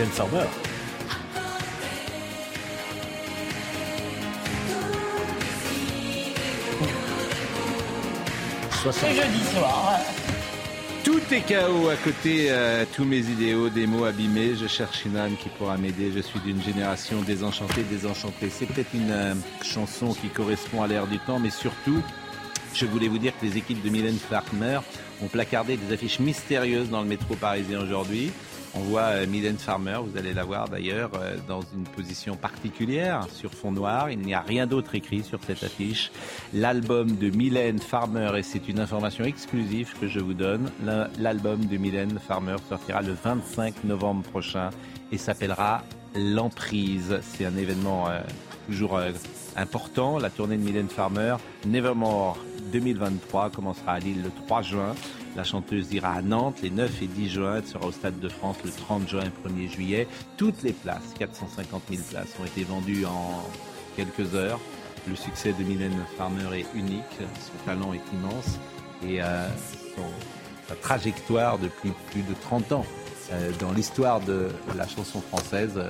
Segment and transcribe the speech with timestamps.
[0.00, 0.46] Mylène Farmer.
[8.92, 9.98] C'est jeudi soir.
[11.04, 14.54] Tout est chaos à côté, euh, tous mes idéaux, des mots abîmés.
[14.58, 16.12] Je cherche une âme qui pourra m'aider.
[16.14, 18.48] Je suis d'une génération désenchantée, désenchantée.
[18.48, 22.02] C'est peut-être une euh, chanson qui correspond à l'ère du temps, mais surtout,
[22.74, 24.80] je voulais vous dire que les équipes de Mylène Farmer
[25.22, 28.32] ont placardé des affiches mystérieuses dans le métro parisien aujourd'hui.
[28.74, 33.26] On voit euh, Mylène Farmer, vous allez la voir d'ailleurs, euh, dans une position particulière
[33.32, 34.10] sur fond noir.
[34.10, 36.12] Il n'y a rien d'autre écrit sur cette affiche.
[36.54, 40.70] L'album de Mylène Farmer, et c'est une information exclusive que je vous donne,
[41.18, 44.70] l'album de Mylène Farmer sortira le 25 novembre prochain
[45.10, 45.82] et s'appellera
[46.14, 47.18] L'Emprise.
[47.22, 48.20] C'est un événement euh,
[48.66, 49.00] toujours
[49.56, 50.18] important.
[50.18, 52.38] La tournée de Mylène Farmer, Nevermore
[52.70, 54.94] 2023, commencera à Lille le 3 juin.
[55.36, 57.56] La chanteuse ira à Nantes les 9 et 10 juin.
[57.58, 60.08] Elle sera au Stade de France le 30 juin et 1er juillet.
[60.36, 63.42] Toutes les places, 450 000 places, ont été vendues en
[63.96, 64.60] quelques heures.
[65.08, 67.02] Le succès de Mylène Farmer est unique.
[67.18, 68.58] Son talent est immense.
[69.06, 69.48] Et euh,
[70.68, 72.86] sa trajectoire depuis plus de 30 ans
[73.32, 75.88] euh, dans l'histoire de la chanson française ne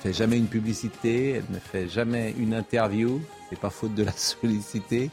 [0.00, 3.20] fait jamais une publicité, elle ne fait jamais une interview.
[3.50, 5.10] C'est pas faute de la solliciter.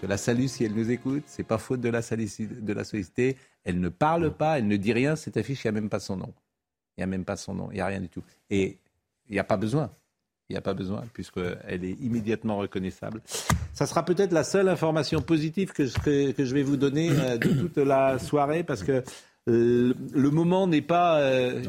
[0.00, 1.24] Je la salue si elle nous écoute.
[1.26, 3.36] C'est pas faute de la, de la solliciter.
[3.64, 5.16] Elle ne parle pas, elle ne dit rien.
[5.16, 6.32] Cette affiche, il n'y a même pas son nom.
[6.96, 7.68] Il n'y a même pas son nom.
[7.70, 8.22] Il n'y a rien du tout.
[8.50, 8.78] Et
[9.28, 9.90] il n'y a pas besoin.
[10.50, 13.22] Il n'y a pas besoin, puisqu'elle est immédiatement reconnaissable.
[13.72, 17.38] Ça sera peut-être la seule information positive que je, que je vais vous donner euh,
[17.38, 19.02] de toute la soirée, parce que
[19.48, 21.62] euh, le moment n'est pas euh,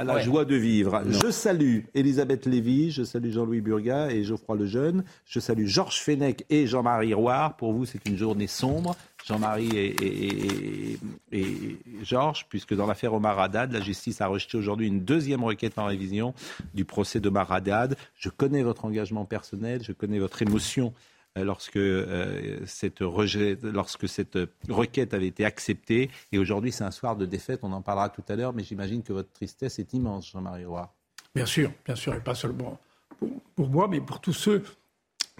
[0.00, 1.02] à la joie de vivre.
[1.10, 6.44] Je salue Elisabeth Lévy, je salue Jean-Louis Burga et Geoffroy Lejeune, je salue Georges Fenech
[6.48, 7.56] et Jean-Marie Roire.
[7.56, 10.98] Pour vous, c'est une journée sombre, Jean-Marie et,
[11.32, 15.78] et, Georges, puisque dans l'affaire Omar Haddad, la justice a rejeté aujourd'hui une deuxième requête
[15.78, 16.32] en révision
[16.72, 17.96] du procès d'Omar Haddad.
[18.16, 20.94] Je connais votre engagement personnel, je connais votre émotion
[21.36, 26.10] lorsque, euh, cette rejet, lorsque cette requête avait été acceptée.
[26.32, 29.02] Et aujourd'hui, c'est un soir de défaite, on en parlera tout à l'heure, mais j'imagine
[29.02, 30.92] que votre tristesse est immense, Jean-Marie Roy.
[31.34, 32.78] Bien sûr, bien sûr, et pas seulement
[33.54, 34.64] pour, moi, mais pour tous ceux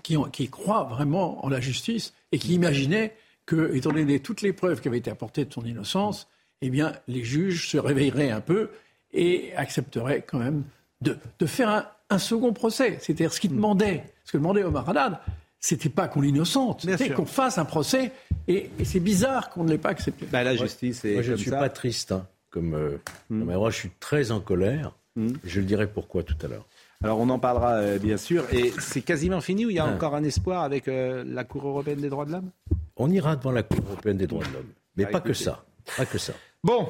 [0.03, 3.15] qui, croient vraiment en la justice et qui imaginaient
[3.47, 6.29] que, étant donné toutes les preuves qui avaient été apportées de son innocence,
[6.63, 8.71] eh bien, les juges se réveilleraient un peu
[9.13, 10.65] et accepteraient quand même
[11.01, 12.99] de, faire un, second procès.
[13.01, 15.21] C'est-à-dire ce qu'ils demandaient, ce que demandait Omar Haddad,
[15.61, 18.13] c'était pas qu'on l'innocente, c'était qu'on fasse un procès.
[18.49, 20.27] Et, c'est bizarre qu'on ne l'ait pas accepté.
[20.27, 21.15] Bah, la justice est.
[21.15, 22.99] Moi, je ne suis pas triste, hein, comme, euh,
[23.29, 23.45] hmm.
[23.45, 24.97] moi, je suis très en colère.
[25.17, 25.33] Hmm.
[25.45, 26.67] Je le dirai pourquoi tout à l'heure.
[27.03, 28.45] Alors on en parlera euh, bien sûr.
[28.53, 29.93] Et c'est quasiment fini ou il y a ah.
[29.93, 32.51] encore un espoir avec euh, la Cour européenne des droits de l'homme?
[32.97, 34.69] On ira devant la Cour européenne des droits de l'homme.
[34.97, 35.65] Mais ah, pas que ça.
[35.97, 36.35] Pas que ça.
[36.63, 36.87] Bon,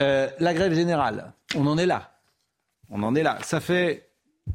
[0.00, 2.12] la grève générale, on en est là.
[2.90, 3.38] On en est là.
[3.42, 4.10] Ça fait,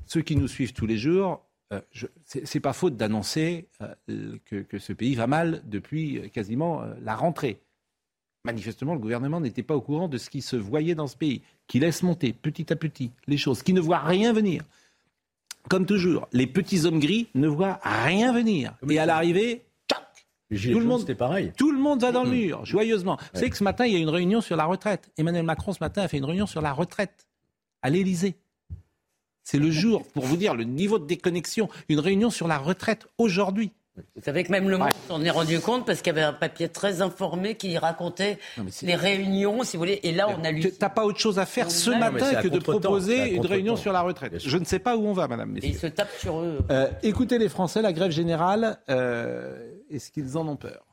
[0.05, 1.81] ceux qui nous suivent tous les jours, euh,
[2.25, 3.67] c'est pas faute d'annoncer
[4.09, 7.61] euh, que, ce pays va mal depuis euh, quasiment la rentrée.
[8.43, 11.41] Manifestement, le gouvernement n'était pas au courant de ce qui se voyait dans ce pays,
[11.67, 14.63] qui laisse monter petit à petit les choses, qui ne voit rien venir.
[15.69, 18.73] Comme toujours, les petits hommes gris ne voient rien venir.
[18.89, 19.65] Et à l'arrivée,
[20.49, 21.51] tout le monde, pareil.
[21.55, 23.17] Tout le monde va dans le mur, joyeusement.
[23.33, 25.11] Vous savez que ce matin, il y a une réunion sur la retraite.
[25.17, 27.27] Emmanuel Macron, ce matin, a fait une réunion sur la retraite
[27.83, 28.35] à l'Élysée.
[29.51, 33.07] C'est le jour, pour vous dire le niveau de déconnexion, une réunion sur la retraite
[33.17, 33.71] aujourd'hui.
[34.15, 36.33] Vous savez que même le monde s'en est rendu compte parce qu'il y avait un
[36.33, 38.37] papier très informé qui racontait
[38.83, 40.01] les réunions, si vous voulez.
[40.03, 40.61] Et là, on a lu.
[40.61, 43.91] Tu n'as pas autre chose à faire ce matin que de proposer une réunion sur
[43.91, 44.37] la retraite.
[44.37, 45.57] Je ne sais pas où on va, madame.
[45.57, 46.59] Et ils se tapent sur eux.
[46.69, 49.57] Euh, écoutez les Français, la grève générale, euh,
[49.89, 50.85] est-ce qu'ils en ont peur?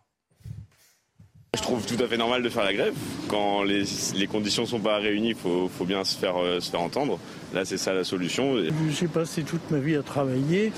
[1.56, 2.94] Je trouve tout à fait normal de faire la grève.
[3.28, 3.86] Quand les,
[4.30, 7.18] conditions ne sont pas réunies, il faut, bien se faire, euh, se faire entendre.
[7.54, 8.56] Là, c'est ça la solution.
[8.90, 10.72] J'ai passé toute ma vie à travailler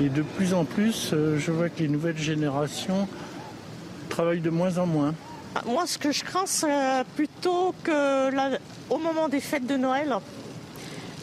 [0.00, 3.08] et de plus en plus, euh, je vois que les nouvelles générations
[4.08, 5.14] travaillent de moins en moins.
[5.66, 8.30] Moi, ce que je crains, c'est plutôt que
[8.88, 10.14] au moment des fêtes de Noël,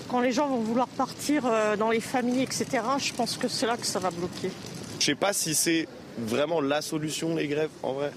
[0.10, 2.66] quand les gens vont vouloir partir euh, dans les familles, etc.,
[3.00, 4.52] je pense que c'est là que ça va bloquer.
[5.00, 5.88] Je sais pas si c'est
[6.18, 8.12] vraiment la solution, les grèves, en vrai.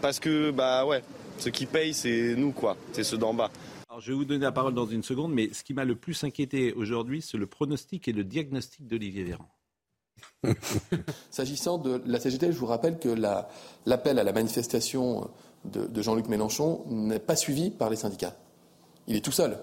[0.00, 1.02] Parce que, bah ouais,
[1.38, 2.76] ceux qui payent, c'est nous, quoi.
[2.92, 3.50] C'est ceux d'en bas.
[3.88, 5.94] Alors, je vais vous donner la parole dans une seconde, mais ce qui m'a le
[5.94, 9.48] plus inquiété aujourd'hui, c'est le pronostic et le diagnostic d'Olivier Véran.
[11.30, 13.08] S'agissant de la CGT, je vous rappelle que
[13.86, 15.30] l'appel à la manifestation
[15.64, 18.36] de, Jean-Luc Mélenchon n'est pas suivi par les syndicats.
[19.06, 19.58] Il est tout seul.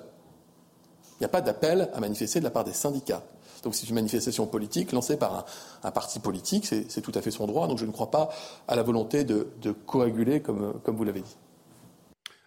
[1.14, 3.24] Il n'y a pas d'appel à manifester de la part des syndicats.
[3.64, 5.46] Donc c'est une manifestation politique lancée par
[5.84, 7.68] un, parti politique, c'est tout à fait son droit.
[7.68, 8.30] Donc je ne crois pas
[8.68, 9.48] à la volonté de,
[9.86, 11.36] coaguler, comme, vous l'avez dit.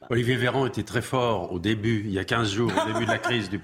[0.08, 3.10] Olivier Véran était très fort au début, il y a 15 jours, au début de
[3.10, 3.48] la crise.
[3.48, 3.60] Du...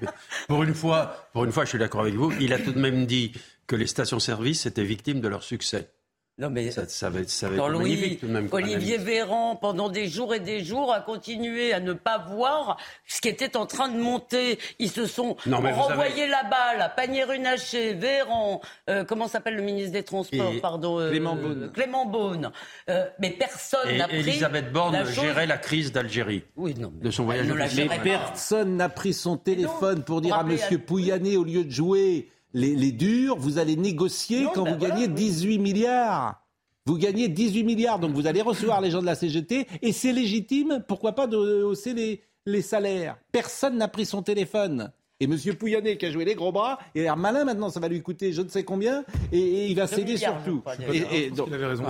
[0.74, 2.32] Fois, pour une fois, je suis d'accord avec vous.
[2.40, 3.32] Il a tout de même dit
[3.66, 5.90] que les stations-service étaient victimes de leur succès.
[6.38, 8.48] Non mais ça, ça va être, ça va être magnifique tout de même.
[8.52, 13.22] Olivier Véran, pendant des jours et des jours, a continué à ne pas voir ce
[13.22, 14.58] qui était en train de monter.
[14.78, 18.60] Ils se sont renvoyés la balle à Pannier-Runacher, Véran,
[18.90, 21.70] euh, comment s'appelle le ministre des Transports, pardon euh, Clément Beaune.
[21.72, 22.52] Clément Beaune.
[22.90, 24.18] Euh, mais personne n'a pris.
[24.18, 26.44] Elisabeth Borne gérait la crise d'Algérie.
[26.56, 26.92] Oui, non.
[27.00, 27.46] De son voyage.
[27.76, 32.28] Mais personne n'a pris son téléphone pour dire à Monsieur Pouyanné, au lieu de jouer
[32.56, 36.42] les, durs, vous allez négocier quand ben vous gagnez 18 milliards.
[36.86, 40.12] Vous gagnez 18 milliards, donc vous allez recevoir les gens de la CGT, et c'est
[40.12, 44.92] légitime, pourquoi pas de hausser les, les salaires Personne n'a pris son téléphone.
[45.18, 45.36] Et M.
[45.58, 48.02] Pouyanné, qui a joué les gros bras, il a l'air malin maintenant, ça va lui
[48.02, 50.62] coûter je ne sais combien, et, il va céder surtout.
[50.92, 51.84] Et, donc, il avait raison,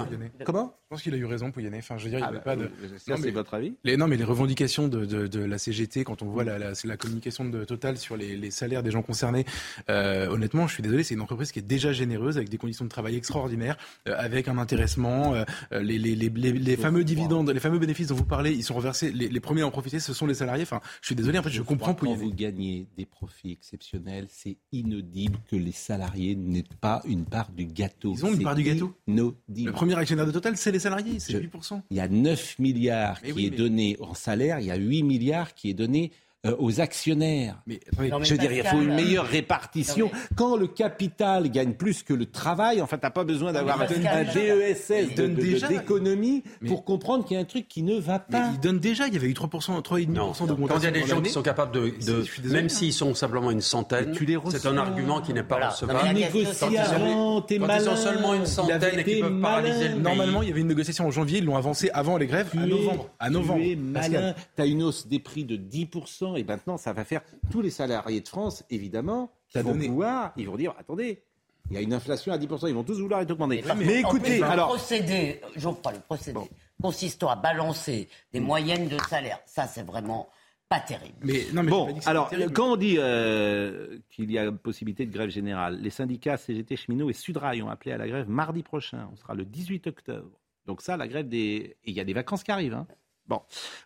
[0.45, 0.75] Comment?
[0.85, 1.79] Je pense qu'il a eu raison, Pouyanné.
[1.79, 2.71] Enfin, je veux dire, il n'y ah avait bah, pas de.
[2.97, 6.45] c'est votre avis les, Non, mais les revendications de, de, la CGT, quand on voit
[6.45, 9.45] la, la, la communication de Total sur les, les, salaires des gens concernés,
[9.91, 12.85] euh, honnêtement, je suis désolé, c'est une entreprise qui est déjà généreuse, avec des conditions
[12.85, 13.77] de travail extraordinaires,
[14.07, 15.35] euh, avec un intéressement.
[15.35, 19.11] Euh, les, les, les, fameux dividendes, les fameux bénéfices dont vous parlez, ils sont reversés.
[19.11, 20.63] Les, premiers à en profiter, ce sont les salariés.
[20.63, 22.21] Enfin, je suis désolé, en fait, je, comprends Pouyanné.
[22.21, 27.51] Quand vous gagnez des profits exceptionnels, c'est inaudible que les salariés n'aient pas une part
[27.51, 28.13] du gâteau.
[28.15, 31.33] Ils ont une part du gâteau Le premier actionnaire de Total, c'est les salariés, c'est
[31.33, 31.81] 8%.
[31.91, 35.55] Il y a 9 milliards qui est donné en salaire, il y a 8 milliards
[35.55, 36.13] qui est donné
[36.59, 37.61] aux actionnaires.
[37.67, 37.81] Mais,
[38.23, 40.11] je veux dire, il faut une meilleure répartition.
[40.37, 43.87] Quand le capital gagne plus que le travail, en fait, t'as pas besoin d'avoir un
[43.87, 48.51] DESS d'économie pour comprendre qu'il y a un truc qui ne va pas.
[48.53, 50.67] il donne déjà, il y avait eu 3%, 3,5% d'augmentation.
[50.67, 53.51] Quand il y a des gens qui sont capables de, de même s'ils sont simplement
[53.51, 54.13] une centaine,
[54.51, 56.15] c'est un argument qui n'est pas recevable.
[56.15, 57.79] Négocier avant, t'es malin.
[57.79, 60.69] Ils sont seulement une centaine et qui peuvent paralyser le Normalement, il y avait une
[60.69, 63.11] négociation en janvier, ils l'ont avancé avant les grèves, à novembre.
[63.19, 63.61] À novembre.
[63.61, 64.35] Tu es malin.
[64.55, 68.21] T'as une hausse des prix de 10% et maintenant ça va faire tous les salariés
[68.21, 71.23] de France, évidemment, qui vont pouvoir, ils vont dire attendez,
[71.71, 73.65] il y a une inflation à 10%, ils vont tous vouloir être augmentés.
[73.77, 74.69] Mais, écoutez, alors.
[74.69, 75.41] Le procédé,
[75.83, 76.41] pas le procédé
[76.81, 80.29] consistant à balancer des moyennes de salaire, ça c'est vraiment
[80.69, 81.17] pas terrible.
[81.23, 85.31] Mais, non, mais bon, alors, quand on dit euh, qu'il y a possibilité de grève
[85.31, 89.09] générale, les syndicats CGT cheminots et Sudrail ont appelé à la grève mardi prochain.
[89.13, 90.41] On sera le 18 octobre.
[90.67, 91.77] Donc ça, la grève des...
[91.85, 92.75] Et il y a des vacances qui arrivent.
[92.75, 92.89] Hein.
[93.29, 93.41] Bon.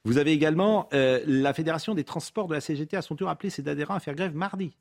[0.05, 3.51] Vous avez également euh, la Fédération des transports de la CGT à son tour appelé
[3.51, 4.77] ses adhérents à faire grève mardi,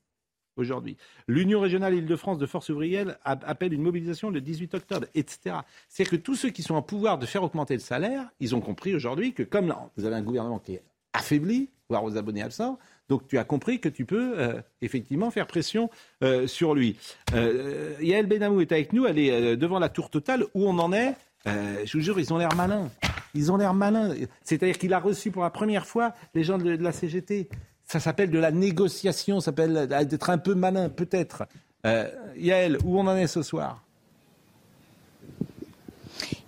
[0.57, 0.97] aujourd'hui.
[1.27, 5.57] L'Union régionale Île-de-France de force ouvrière appelle une mobilisation le 18 octobre, etc.
[5.87, 8.61] C'est-à-dire que tous ceux qui sont en pouvoir de faire augmenter le salaire, ils ont
[8.61, 10.83] compris aujourd'hui que comme là, vous avez un gouvernement qui est
[11.13, 12.77] affaibli, voire aux abonnés absents,
[13.07, 15.89] donc tu as compris que tu peux euh, effectivement faire pression
[16.23, 16.97] euh, sur lui.
[17.33, 21.15] Yael Benamou est avec nous, elle est devant la tour totale où on en est?
[21.45, 22.91] je vous jure, ils ont l'air malins.
[23.33, 24.13] Ils ont l'air malins.
[24.43, 27.49] C'est-à-dire qu'il a reçu pour la première fois les gens de, la CGT.
[27.85, 31.43] Ça s'appelle de la négociation, ça s'appelle d'être un peu malin, peut-être.
[31.85, 33.83] Euh, Yael, où on en est ce soir?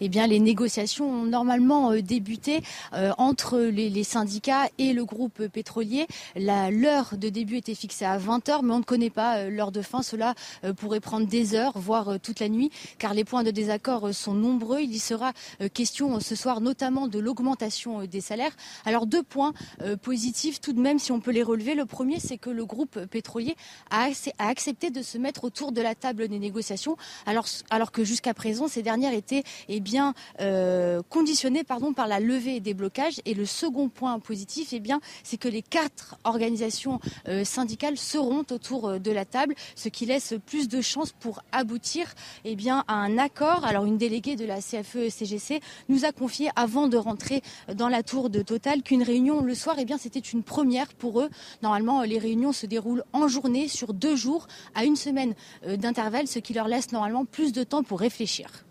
[0.04, 2.62] Eh bien, les négociations ont normalement euh, débuté
[2.94, 6.08] euh, entre les, syndicats et le groupe pétrolier.
[6.36, 9.72] L'heure de début était fixée à 20 heures, mais on ne connaît pas euh, l'heure
[9.72, 10.02] de fin.
[10.02, 10.34] Cela
[10.78, 14.80] pourrait prendre des heures, voire toute la nuit, car les points de désaccord sont nombreux.
[14.82, 15.34] Il y sera
[15.74, 18.56] question ce soir notamment de l'augmentation des salaires.
[18.86, 19.54] Alors deux points
[20.02, 21.76] positifs tout de même, si on peut les relever.
[21.76, 23.56] Le premier, c'est que le groupe pétrolier
[23.92, 24.08] a,
[24.40, 26.98] accepté de se mettre autour de la table des négociations,
[27.28, 29.91] alors, alors que jusqu'à présent, ces dernières étaient eh bien,
[30.40, 33.22] euh, conditionné par la levée des blocages.
[33.26, 38.46] Et le second point positif, eh bien, c'est que les quatre organisations euh, syndicales seront
[38.52, 42.14] autour euh, de la table, ce qui laisse plus de chances pour aboutir
[42.46, 43.66] eh bien, à un accord.
[43.66, 47.42] Alors, une déléguée de la CFE-CGC nous a confié, avant de rentrer
[47.74, 51.22] dans la tour de Total, qu'une réunion le soir, eh bien, c'était une première pour
[51.22, 51.30] eux.
[51.62, 55.34] Normalement, les réunions se déroulent en journée, sur deux jours, à une semaine
[55.66, 58.66] d'intervalle, ce qui leur laisse normalement plus de temps pour réfléchir.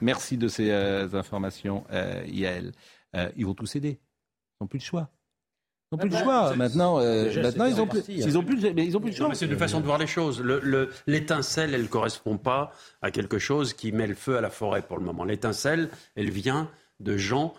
[0.00, 2.72] Merci de ces euh, informations, euh, Yael.
[3.14, 3.98] Euh, ils vont tous céder.
[3.98, 5.10] Ils n'ont plus de choix.
[5.90, 6.54] Ils n'ont plus de choix.
[6.56, 9.32] Maintenant, maintenant ils n'ont plus, ils ont plus, mais ils ont plus de choix.
[9.34, 10.42] C'est une façon de voir les choses.
[11.06, 12.72] L'étincelle, elle ne correspond pas
[13.02, 15.24] à quelque chose qui met le feu à la forêt pour le moment.
[15.24, 17.54] L'étincelle, elle vient de gens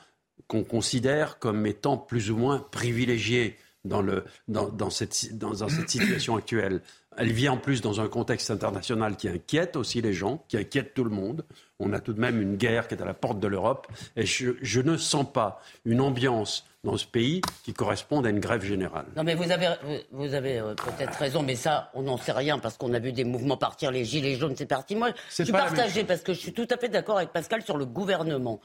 [0.48, 5.70] qu'on considère comme étant plus ou moins privilégiés dans, le, dans, dans, cette, dans, dans
[5.70, 6.82] cette situation actuelle.
[7.18, 10.94] Elle vient en plus dans un contexte international qui inquiète aussi les gens, qui inquiète
[10.94, 11.44] tout le monde.
[11.80, 13.88] On a tout de même une guerre qui est à la porte de l'Europe.
[14.16, 18.64] Et je, ne sens pas une ambiance dans ce pays qui corresponde à une grève
[18.64, 19.06] générale.
[19.16, 19.70] Non, mais vous avez,
[20.12, 23.12] vous avez euh, peut-être raison, mais ça, on n'en sait rien parce qu'on a vu
[23.12, 24.96] des mouvements partir, les gilets jaunes, c'est parti.
[24.96, 27.78] Moi, je suis partagé parce que je suis tout à fait d'accord avec Pascal sur
[27.78, 28.62] le gouvernement.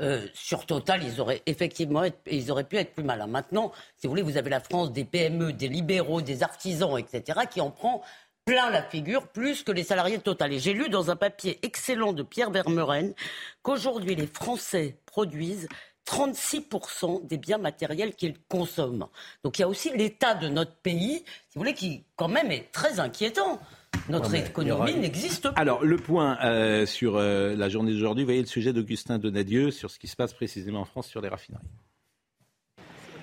[0.00, 3.26] Euh, sur Total, ils auraient effectivement ils auraient pu être plus malins.
[3.26, 7.40] Maintenant, si vous voulez, vous avez la France des PME, des libéraux, des artisans, etc.,
[7.50, 8.02] qui en prend
[8.44, 10.52] plein la figure, plus que les salariés de Total.
[10.52, 13.14] Et j'ai lu dans un papier excellent de Pierre Vermeuren
[13.62, 15.68] qu'aujourd'hui, les Français produisent
[16.06, 19.06] 36% des biens matériels qu'ils consomment.
[19.42, 22.50] Donc il y a aussi l'état de notre pays, si vous voulez, qui quand même
[22.50, 23.60] est très inquiétant.
[24.08, 25.60] Notre économie n'existe pas.
[25.60, 29.70] Alors, le point euh, sur euh, la journée d'aujourd'hui, vous voyez le sujet d'Augustin Donadieu
[29.70, 31.64] sur ce qui se passe précisément en France sur les raffineries.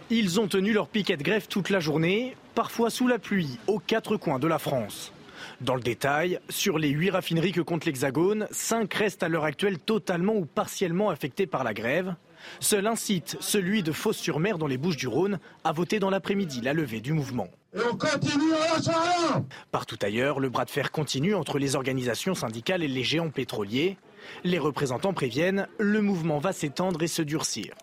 [0.09, 3.79] Ils ont tenu leur piquet de grève toute la journée, parfois sous la pluie, aux
[3.79, 5.13] quatre coins de la France.
[5.61, 9.77] Dans le détail, sur les huit raffineries que compte l'Hexagone, cinq restent à l'heure actuelle
[9.77, 12.15] totalement ou partiellement affectées par la grève.
[12.59, 17.01] Seul un site, celui de Fos-sur-Mer dans les Bouches-du-Rhône, a voté dans l'après-midi la levée
[17.01, 17.47] du mouvement.
[17.73, 22.83] Et on continue à Partout ailleurs, le bras de fer continue entre les organisations syndicales
[22.83, 23.97] et les géants pétroliers.
[24.43, 27.73] Les représentants préviennent, le mouvement va s'étendre et se durcir.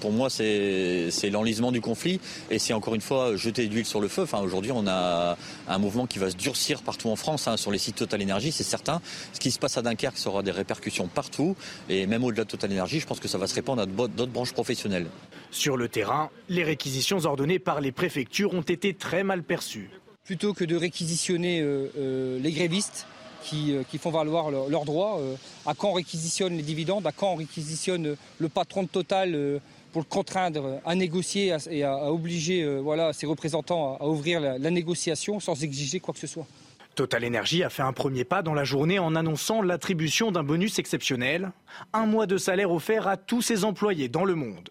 [0.00, 4.00] Pour moi, c'est l'enlisement du conflit et c'est encore une fois jeter de l'huile sur
[4.00, 4.22] le feu.
[4.22, 5.36] Enfin, Aujourd'hui, on a
[5.66, 8.52] un mouvement qui va se durcir partout en France, hein, sur les sites Total Énergie,
[8.52, 9.02] c'est certain.
[9.32, 11.56] Ce qui se passe à Dunkerque aura des répercussions partout
[11.90, 14.32] et même au-delà de Total Énergie, je pense que ça va se répandre à d'autres
[14.32, 15.08] branches professionnelles.
[15.50, 19.90] Sur le terrain, les réquisitions ordonnées par les préfectures ont été très mal perçues.
[20.24, 23.06] Plutôt que de réquisitionner euh, euh, les grévistes,
[23.44, 25.20] qui, euh, font valoir leurs droits.
[25.64, 29.60] à quand on réquisitionne les dividendes À quand on réquisitionne le patron de Total
[29.92, 34.70] pour le contraindre à négocier et à, obliger euh, voilà, ses représentants à, ouvrir la,
[34.70, 36.46] négociation sans exiger quoi que ce soit.
[36.94, 40.78] Total Energy a fait un premier pas dans la journée en annonçant l'attribution d'un bonus
[40.78, 41.52] exceptionnel,
[41.92, 44.70] un mois de salaire offert à tous ses employés dans le monde.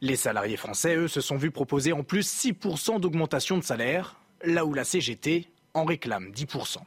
[0.00, 4.64] Les salariés français, eux, se sont vus proposer en plus 6% d'augmentation de salaire, là
[4.64, 6.78] où la CGT en réclame 10%.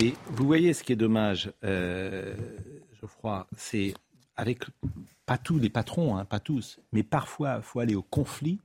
[0.00, 2.34] Mais vous voyez ce qui est dommage, euh,
[3.00, 3.94] Geoffroy, c'est
[4.36, 4.64] avec
[5.26, 8.60] pas tous les patrons, hein, pas tous, mais parfois il faut aller au conflit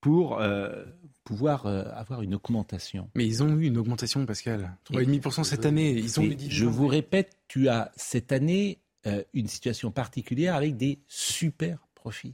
[0.00, 0.84] pour euh,
[1.24, 3.10] pouvoir euh, avoir une augmentation.
[3.14, 4.76] Mais ils ont eu une augmentation, Pascal.
[4.90, 5.92] 3,5% cette année.
[5.92, 11.00] Ils ont je vous répète, tu as cette année euh, une situation particulière avec des
[11.08, 11.78] super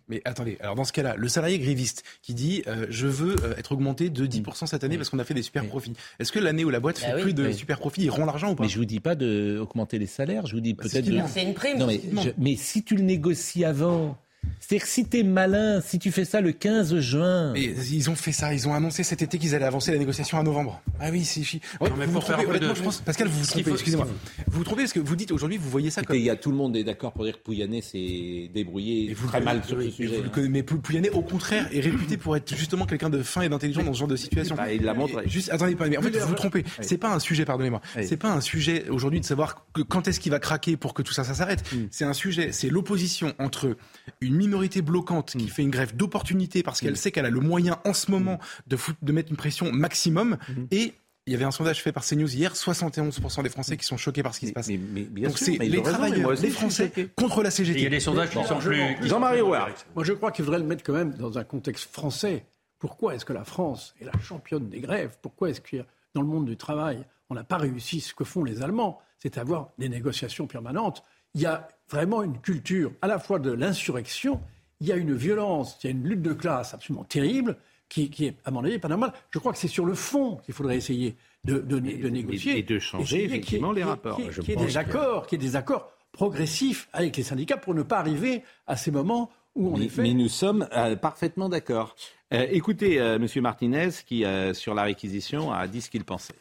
[0.08, 3.56] mais attendez, alors dans ce cas-là, le salarié gréviste qui dit euh, je veux euh,
[3.56, 5.92] être augmenté de 10% cette année parce qu'on a fait des super profits.
[6.18, 8.52] Est-ce que l'année où la boîte bah fait plus de super profits, ils rend l'argent
[8.52, 8.64] ou pas?
[8.64, 11.20] Mais je vous dis pas d'augmenter les salaires, je vous dis bah, peut-être de...
[11.28, 11.78] C'est une prime.
[11.78, 12.00] Non, mais,
[12.38, 14.16] mais si tu le négocies avant,
[14.60, 17.52] c'est-à-dire que si t'es malin, si tu fais ça le 15 juin.
[17.52, 20.38] Mais ils ont fait ça, ils ont annoncé cet été qu'ils allaient avancer la négociation
[20.38, 20.82] à novembre.
[20.98, 21.60] Ah oui, c'est chi.
[21.80, 24.08] Ouais, mais vous faire trompez, je pense, Pascal, vous vous trompez, excusez-moi.
[24.46, 26.16] Vous vous trompez parce que vous dites aujourd'hui, vous voyez ça comme.
[26.16, 29.28] Il y a tout le monde est d'accord pour dire que Pouyanné s'est débrouillé vous
[29.28, 30.22] très mal sur ce sujet.
[30.48, 33.92] mais Pouyanné, au contraire, est réputé pour être justement quelqu'un de fin et d'intelligent dans
[33.92, 34.56] ce genre de situation.
[34.56, 35.28] Bah, il l'a montré.
[35.28, 36.64] Juste, attendez, mais en fait, vous vous trompez.
[36.80, 37.80] C'est pas un sujet, pardonnez-moi.
[38.02, 41.12] C'est pas un sujet aujourd'hui de savoir quand est-ce qu'il va craquer pour que tout
[41.12, 41.62] ça, ça s'arrête.
[41.72, 41.76] Mm.
[41.90, 43.76] C'est un sujet, c'est l'opposition entre
[44.20, 45.48] une minorité bloquante qui mm.
[45.48, 46.96] fait une grève d'opportunité parce qu'elle mm.
[46.96, 48.68] sait qu'elle a le moyen en ce moment mm.
[48.68, 50.36] de, de mettre une pression maximum
[50.70, 50.94] et
[51.26, 54.22] il y avait un sondage fait par CNews hier, 71% des Français qui sont choqués
[54.22, 54.68] par ce qui se passe.
[54.68, 57.80] Donc c'est les travailleurs, les Français contre la CGT.
[57.80, 58.96] il y a des sondages qui sont plus...
[59.02, 59.70] Jean-Marie Rouard.
[59.94, 62.44] Moi je crois qu'il faudrait le mettre quand même dans un contexte français.
[62.78, 65.16] Pourquoi est-ce que la France est la championne des grèves?
[65.20, 65.78] Pourquoi est-ce que
[66.14, 69.38] dans le monde du travail, on n'a pas réussi ce que font les Allemands, c'est
[69.38, 71.02] avoir des négociations permanentes
[71.36, 74.40] Il y a vraiment une culture à la fois de l'insurrection
[74.80, 77.56] il y a une violence, il y a une lutte de classe absolument terrible
[77.88, 79.12] qui, est, à mon avis, pas normal.
[79.30, 81.14] Je crois que c'est sur le fond qu'il faudrait essayer
[81.44, 82.58] de, de, négocier.
[82.58, 84.16] Et de changer, effectivement, les rapports.
[84.16, 87.74] Qu'il y ait des accords, qu'il y ait des accords progressifs avec les syndicats pour
[87.74, 90.02] ne pas arriver à ces moments où on mais, est fait.
[90.02, 91.94] Mais nous sommes euh, parfaitement d'accord.
[92.34, 93.28] Euh, écoutez, euh, M.
[93.40, 96.34] Martinez, qui, sur la réquisition, a dit ce qu'il pensait.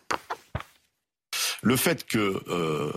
[1.66, 2.92] Le fait que, euh,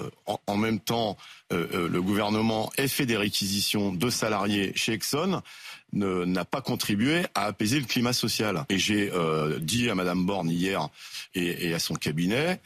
[0.46, 1.16] en, même temps,
[1.54, 5.42] euh, euh, le gouvernement ait fait des réquisitions de salariés chez Exxon
[5.94, 8.66] n'a pas contribué à apaiser le climat social.
[8.68, 9.10] Et j'ai
[9.60, 10.90] dit à Madame Borne hier
[11.34, 12.60] et, à son cabinet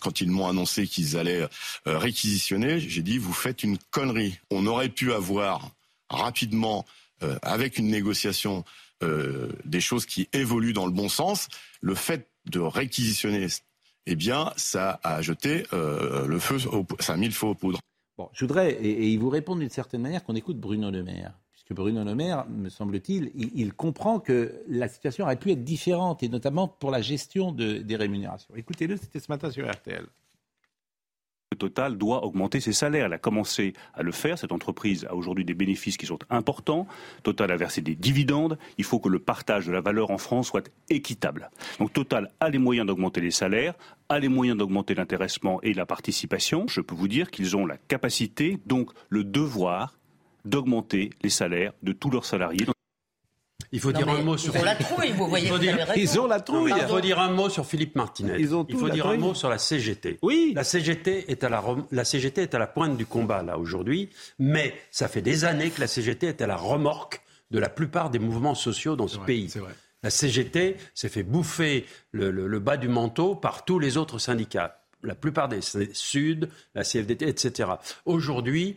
[0.00, 1.48] quand ils m'ont annoncé qu'ils allaient
[1.86, 4.38] réquisitionner, j'ai dit vous faites une connerie.
[4.50, 5.70] On aurait pu avoir
[6.10, 6.84] rapidement,
[7.42, 8.64] avec une négociation,
[9.00, 11.46] des choses qui évoluent dans le bon sens.
[11.80, 13.46] Le fait de réquisitionner
[14.06, 16.58] eh bien, ça a jeté euh, le feu,
[17.00, 17.80] ça a mis le feu aux poudres.
[18.16, 21.32] Bon, je voudrais, et, il vous répond d'une certaine manière, qu'on écoute Bruno Le Maire.
[21.52, 26.22] Puisque Bruno Le Maire, me semble-t-il, il, comprend que la situation aurait pu être différente,
[26.22, 28.54] et notamment pour la gestion des rémunérations.
[28.54, 30.06] Écoutez-le, c'était ce matin sur RTL.
[31.54, 33.06] Total doit augmenter ses salaires.
[33.06, 34.38] Elle a commencé à le faire.
[34.38, 36.86] Cette entreprise a aujourd'hui des bénéfices qui sont importants.
[37.22, 38.58] Total a versé des dividendes.
[38.78, 41.50] Il faut que le partage de la valeur en France soit équitable.
[41.78, 43.74] Donc Total a les moyens d'augmenter les salaires,
[44.08, 46.66] a les moyens d'augmenter l'intéressement et la participation.
[46.68, 49.98] Je peux vous dire qu'ils ont la capacité, donc le devoir,
[50.44, 52.66] d'augmenter les salaires de tous leurs salariés.
[53.72, 54.52] Il faut dire un mot sur.
[54.54, 55.50] Ils ont la trouille, vous voyez.
[55.96, 56.72] Ils ont la trouille.
[56.76, 58.36] il faut dire un mot sur Philippe Martinez.
[58.38, 60.18] Ils ont il faut dire un mot sur la CGT.
[60.22, 60.52] Oui.
[60.54, 63.58] La CGT est à la, rem- la CGT est à la pointe du combat là
[63.58, 67.20] aujourd'hui, mais ça fait des années que la CGT est à la remorque
[67.50, 69.52] de la plupart des mouvements sociaux dans ce pays.
[70.02, 74.18] La CGT s'est fait bouffer le, le- le bas du manteau par tous les autres
[74.18, 74.80] syndicats.
[75.02, 75.60] La plupart des
[75.92, 77.70] Sud, la CFDT, etc.
[78.06, 78.76] Aujourd'hui,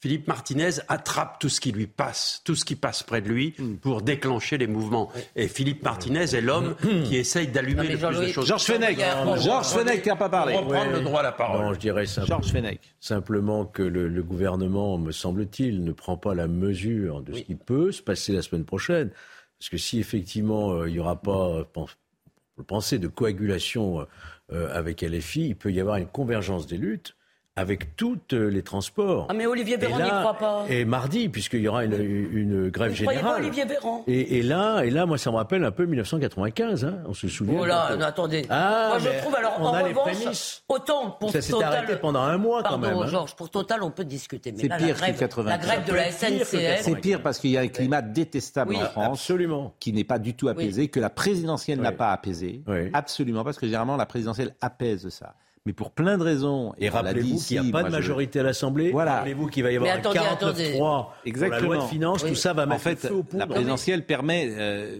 [0.00, 3.54] Philippe Martinez attrape tout ce qui lui passe, tout ce qui passe près de lui
[3.82, 5.10] pour déclencher les mouvements.
[5.34, 6.76] Et Philippe Martinez est l'homme
[7.06, 8.46] qui essaye d'allumer le plus de choses.
[8.46, 8.98] Georges Fenech.
[9.42, 10.54] Georges Fenech qui n'a pas parlé.
[10.56, 10.92] Reprendre Ouais.
[10.98, 11.64] le droit à la parole.
[11.64, 12.80] Non, je dirais simple- Georges Fenech.
[13.00, 17.56] simplement que le, le gouvernement, me semble-t-il, ne prend pas la mesure de ce qui
[17.56, 19.10] peut se passer la semaine prochaine.
[19.58, 23.08] Parce que si effectivement euh, il n'y aura pas, euh, pen- on peut penser, de
[23.08, 24.06] coagulation
[24.52, 27.16] euh, avec LFI, il peut y avoir une convergence des luttes
[27.58, 29.26] avec tous euh, les transports.
[29.28, 30.64] Ah, mais Olivier Véran n'y croit pas.
[30.68, 33.42] Et mardi, puisqu'il y aura une, une grève Vous ne croyez pas générale.
[33.42, 36.84] Olivier Véran Et, et là, et là, moi, ça me rappelle un peu 1995.
[36.84, 37.58] Hein, on se souvient.
[37.60, 38.46] Oh là, non, attendez.
[38.48, 41.72] Ah, Moi, je trouve, alors, on en a les revanche, autant pour Ça s'est Total...
[41.74, 43.06] arrêté pendant un mois quand même, hein.
[43.08, 44.52] Georges, pour Total, on peut discuter.
[44.52, 45.50] Mais C'est là, pire la que grève, 80.
[45.50, 46.82] la grève de la SNCF...
[46.82, 49.18] C'est pire parce qu'il y a un climat détestable Oui, en France.
[49.20, 49.74] Absolument.
[49.80, 52.62] Qui n'est pas du tout apaisé, que la présidentielle n'a pas apaisé.
[52.68, 52.90] Oui.
[52.92, 55.34] Absolument, parce que généralement la présidentielle apaise ça.
[55.68, 56.72] Mais pour plein de raisons.
[56.78, 58.90] Et l'a rappelez-vous qu'il n'y a pas de je- majorité à l'Assemblée.
[58.90, 59.16] Voilà.
[59.16, 60.72] Rappelez-vous qu'il va y avoir un 49-3 attendez.
[60.72, 61.72] pour la Exactement.
[61.74, 62.22] loi de finances.
[62.22, 62.30] Oui.
[62.30, 63.36] Tout ça va En mettre fait, le feu poudres.
[63.36, 64.96] la présidentielle permet euh,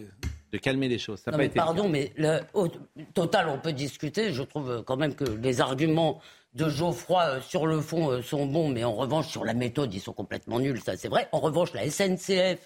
[0.52, 1.20] de calmer les choses.
[1.20, 2.68] Ça Non, pas mais été pardon, mais le, au
[3.14, 4.30] total, on peut discuter.
[4.34, 6.20] Je trouve quand même que les arguments
[6.54, 9.94] de Geoffroy euh, sur le fond euh, sont bons, mais en revanche, sur la méthode,
[9.94, 11.28] ils sont complètement nuls, ça c'est vrai.
[11.32, 12.58] En revanche, la SNCF,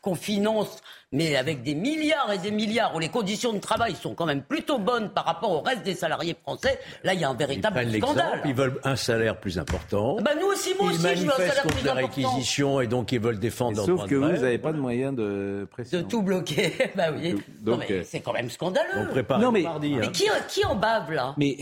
[0.00, 0.80] qu'on finance,
[1.12, 4.42] mais avec des milliards et des milliards, où les conditions de travail sont quand même
[4.42, 7.38] plutôt bonnes par rapport au reste des salariés français, là, il y a un Ils
[7.38, 8.42] véritable l'exemple, scandale.
[8.44, 10.16] ils veulent un salaire plus important.
[10.22, 12.28] Bah, nous aussi, moi ils aussi, je veux un manifestent salaire contre plus la important.
[12.30, 15.14] réquisition et donc ils veulent défendre leur Sauf que de vous n'avez pas de moyens
[15.16, 16.04] de De pression.
[16.04, 17.34] tout bloquer, bah oui.
[17.66, 18.88] euh, c'est quand même scandaleux.
[18.96, 19.94] On prépare Non, mais- mardi.
[19.94, 19.98] hein.
[20.00, 21.34] Mais qui, qui en bave, là?
[21.38, 21.56] Mais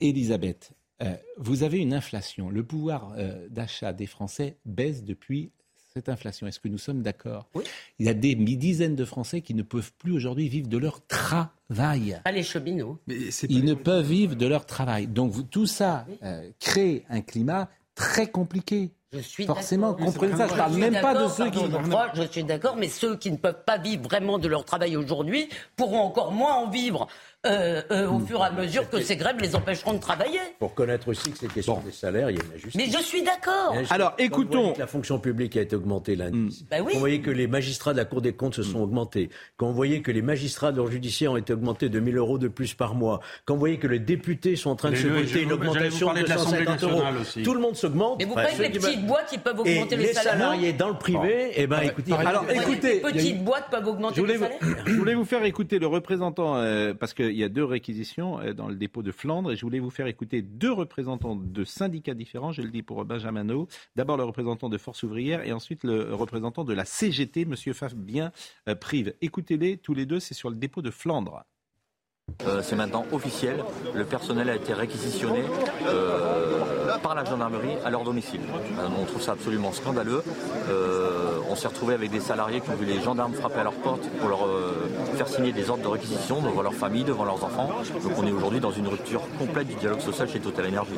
[0.00, 2.50] Elisabeth, euh, vous avez une inflation.
[2.50, 5.52] Le pouvoir euh, d'achat des Français baisse depuis
[5.92, 6.46] cette inflation.
[6.46, 7.48] Est-ce que nous sommes d'accord?
[7.54, 7.64] Oui.
[7.98, 11.04] Il y a des dizaines de Français qui ne peuvent plus aujourd'hui vivre de leur
[11.06, 12.20] travail.
[12.24, 12.98] Ah, les cheminots.
[13.06, 15.06] Mais c'est pas- Ils ne peuvent vivre de leur travail.
[15.06, 18.90] Donc vous- tout ça euh, crée un climat très compliqué.
[19.12, 20.46] Je suis Forcément, comprenez ça.
[20.46, 21.58] Je parle même pas de ceux qui.
[21.58, 24.96] Geoffroy, Je suis d'accord, mais ceux qui ne peuvent pas vivre vraiment de leur travail
[24.96, 27.08] aujourd'hui pourront encore moins en vivre
[27.44, 30.38] euh, euh, au fur et à mesure que ces grèves les empêcheront de travailler.
[30.60, 32.74] Pour connaître aussi que c'est question des salaires, il y a une injustice.
[32.76, 33.74] Mais je suis d'accord.
[33.90, 34.58] Alors, Quand vous écoutons.
[34.60, 36.64] voyez que la fonction publique a été augmentée lundi.
[36.70, 36.84] Bah oui.
[36.88, 39.30] Quand vous voyez que les magistrats de la Cour des comptes se sont augmentés.
[39.56, 42.38] Quand vous voyez que les magistrats de l'ordre judiciaire ont été augmentés de 1000 euros
[42.38, 43.18] de plus par mois.
[43.44, 46.20] Quand vous voyez que les députés sont en train de se voter une augmentation de
[46.20, 47.02] de l'Assemblée 250 euros.
[47.20, 47.42] aussi.
[47.42, 48.18] Tout le monde s'augmente.
[48.20, 50.88] Mais vous les qui- petites boîtes qui peuvent Et augmenter les, les salaires salariés dans
[50.88, 54.38] le privé, eh ben, écoutez, Alors, écoutez, les petites boîtes peuvent augmenter Je voulais, les
[54.38, 57.64] vous, salaires je voulais vous faire écouter le représentant, euh, parce qu'il y a deux
[57.64, 61.36] réquisitions euh, dans le dépôt de Flandre, et je voulais vous faire écouter deux représentants
[61.36, 63.68] de syndicats différents, je le dis pour Benjamin No.
[63.96, 68.32] D'abord le représentant de Force ouvrière, et ensuite le représentant de la CGT, Monsieur Fabien
[68.68, 69.14] euh, Prive.
[69.20, 71.44] Écoutez-les tous les deux, c'est sur le dépôt de Flandre.
[72.46, 73.62] Euh, c'est maintenant officiel.
[73.94, 75.42] Le personnel a été réquisitionné
[75.86, 78.40] euh, par la gendarmerie à leur domicile.
[78.78, 80.22] Euh, on trouve ça absolument scandaleux.
[81.50, 84.08] On s'est retrouvé avec des salariés qui ont vu les gendarmes frapper à leur porte
[84.20, 84.46] pour leur
[85.16, 87.68] faire signer des ordres de réquisition devant leur famille, devant leurs enfants.
[88.02, 90.92] Donc on est aujourd'hui dans une rupture complète du dialogue social chez Total Energy.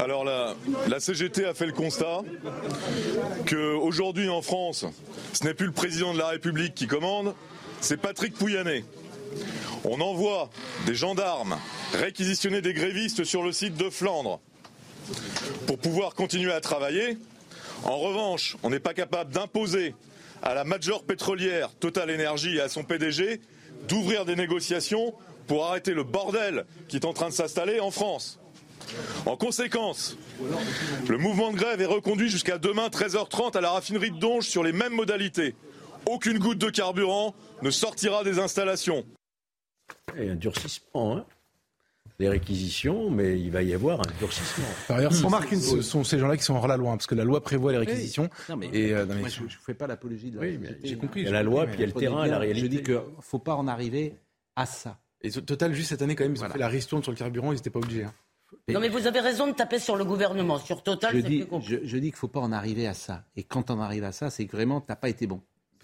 [0.00, 0.54] Alors la,
[0.88, 2.22] la CGT a fait le constat
[3.46, 4.84] qu'aujourd'hui en France,
[5.32, 7.32] ce n'est plus le président de la République qui commande,
[7.80, 8.84] c'est Patrick Pouyanné.
[9.84, 10.50] On envoie
[10.86, 11.58] des gendarmes
[11.94, 14.40] réquisitionner des grévistes sur le site de Flandre
[15.66, 17.18] pour pouvoir continuer à travailler.
[17.84, 19.94] En revanche, on n'est pas capable d'imposer
[20.42, 23.40] à la major pétrolière Total Energy et à son PDG
[23.88, 25.14] d'ouvrir des négociations
[25.46, 28.38] pour arrêter le bordel qui est en train de s'installer en France.
[29.24, 30.16] En conséquence,
[31.08, 34.62] le mouvement de grève est reconduit jusqu'à demain 13h30 à la raffinerie de Donge sur
[34.62, 35.54] les mêmes modalités.
[36.06, 39.04] Aucune goutte de carburant ne sortira des installations.
[40.16, 41.24] Et un durcissement, hein.
[42.18, 44.64] Les réquisitions, mais il va y avoir un durcissement.
[44.88, 46.96] Par ailleurs, ce- Remarque une ce sont ces gens-là qui sont hors la loi, hein,
[46.96, 48.30] parce que la loi prévoit les réquisitions.
[48.48, 50.58] Non, mais, et, euh, non, mais- moi, je ne fais pas l'apologie de la Oui,
[50.82, 51.20] j'ai compris.
[51.20, 52.60] Il y a la loi, puis il y a le terrain, la bien, réalité.
[52.62, 54.14] Je dis qu'il ne faut pas en arriver
[54.54, 54.98] à ça.
[55.20, 56.54] Et Total, juste cette année, quand même, ils ont Voilà.
[56.54, 58.04] fait la ristourne sur le carburant, ils n'étaient pas obligés.
[58.04, 58.14] hein.
[58.68, 60.58] Non, mais vous avez raison de taper sur le gouvernement.
[60.58, 61.80] Sur Total, je c'est dis, plus compliqué.
[61.82, 63.24] je, je dis qu'il ne faut pas en arriver à ça.
[63.36, 65.42] Et quand on arrive à ça, c'est que vraiment, tu n'as pas été bon.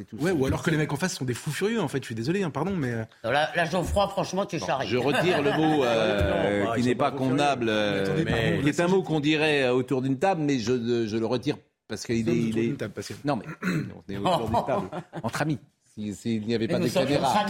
[0.08, 0.16] Tout.
[0.18, 1.98] Ouais, ou alors que les mecs en face sont des fous furieux, en fait.
[1.98, 2.90] Je suis désolé, hein, pardon, mais.
[2.92, 4.88] euh, Non, Là, là, Geoffroy, franchement, tu charries.
[4.88, 8.62] Je retire le mot euh, Non, qui n'est pas pas convenable, euh, attendez, mais pardon,
[8.62, 11.56] qui est un mot qu'on dirait euh, autour d'une table, mais je, je le retire
[11.88, 12.32] parce qu'il est.
[12.32, 13.24] Autour il est-.
[13.24, 13.44] Non, mais
[14.08, 14.88] on est autour d'une table,
[15.22, 15.58] entre amis.
[15.94, 17.44] Si- S'il n'y avait Mais pas de caméra,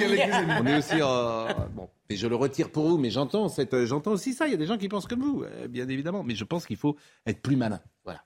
[0.60, 0.94] on est aussi.
[1.00, 4.46] euh, bon, mais je le retire pour vous, mais j'entends cette, euh, j'entends aussi ça.
[4.48, 6.66] Il y a des gens qui pensent comme vous, euh, bien évidemment, mais je pense
[6.66, 7.80] qu'il faut être plus malin.
[8.04, 8.24] Voilà.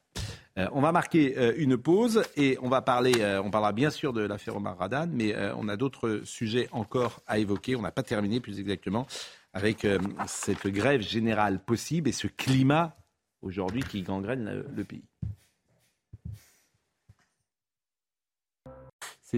[0.59, 3.21] Euh, on va marquer euh, une pause et on va parler.
[3.21, 7.21] euh, on parlera bien sûr de l'affaire Omar Radan, mais on a d'autres sujets encore
[7.27, 7.77] à évoquer.
[7.77, 9.07] On n'a pas terminé, plus exactement,
[9.53, 9.87] avec
[10.27, 12.97] cette grève générale possible et ce climat
[13.43, 15.05] aujourd'hui qui gangrène le pays.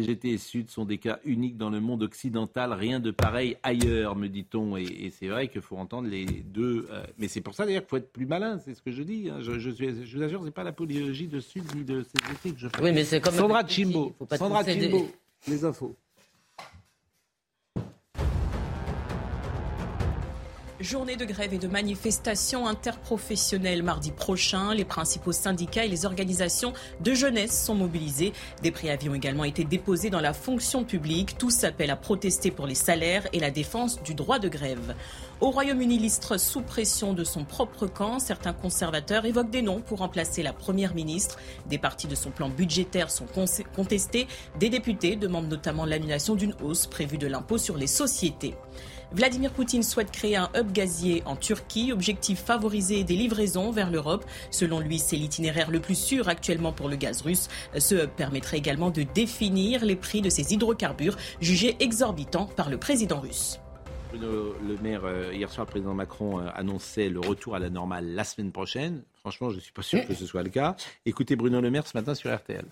[0.03, 4.17] CGT et Sud sont des cas uniques dans le monde occidental, rien de pareil ailleurs,
[4.17, 4.77] me dit-on.
[4.77, 6.87] Et, et c'est vrai qu'il faut entendre les deux.
[6.91, 9.03] euh, mais c'est pour ça d'ailleurs qu'il faut être plus malin, c'est ce que je
[9.03, 9.29] dis.
[9.31, 9.39] hein.
[9.41, 12.59] Je, je, suis- je vous assure, c'est pas l'apologie de Sud ni de CGT que
[12.61, 12.83] je fais.
[12.83, 14.13] Oui, mais c'est comme Sandra Chimbo.
[14.91, 15.09] Chimbo,
[15.49, 15.97] les infos.
[20.89, 24.73] Journée de grève et de manifestation interprofessionnelle mardi prochain.
[24.73, 28.33] Les principaux syndicats et les organisations de jeunesse sont mobilisés.
[28.63, 31.37] Des préavis ont également été déposés dans la fonction publique.
[31.37, 34.95] Tous s'appellent à protester pour les salaires et la défense du droit de grève.
[35.43, 38.19] Au Royaume-Uni, l'istre sous pression de son propre camp.
[38.19, 41.37] Certains conservateurs évoquent des noms pour remplacer la première ministre.
[41.67, 43.45] Des parties de son plan budgétaire sont con-
[43.77, 44.27] contestées.
[44.59, 48.55] Des députés demandent notamment l'annulation d'une hausse prévue de l'impôt sur les sociétés.
[49.13, 54.27] Vladimir Poutine souhaite créer un hub gazier en Turquie, objectif favoriser des livraisons vers l'Europe.
[54.51, 57.49] Selon lui, c'est l'itinéraire le plus sûr actuellement pour le gaz russe.
[57.79, 62.77] Ce hub permettrait également de définir les prix de ces hydrocarbures jugés exorbitants par le
[62.77, 63.59] président russe.
[64.11, 67.71] Bruno Le Maire, euh, hier soir, le président Macron euh, annonçait le retour à la
[67.71, 69.03] normale la semaine prochaine.
[69.21, 70.77] Franchement, je ne suis pas sûr que ce soit le cas.
[71.07, 72.65] Écoutez Bruno Le Maire ce matin sur RTL.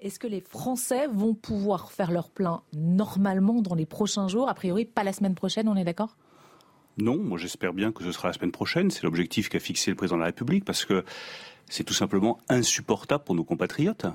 [0.00, 4.48] Est-ce que les Français vont pouvoir faire leur plein normalement dans les prochains jours?
[4.48, 6.16] A priori, pas la semaine prochaine, on est d'accord?
[6.96, 8.90] Non, moi j'espère bien que ce sera la semaine prochaine.
[8.90, 11.04] C'est l'objectif qu'a fixé le président de la République parce que
[11.68, 14.06] c'est tout simplement insupportable pour nos compatriotes.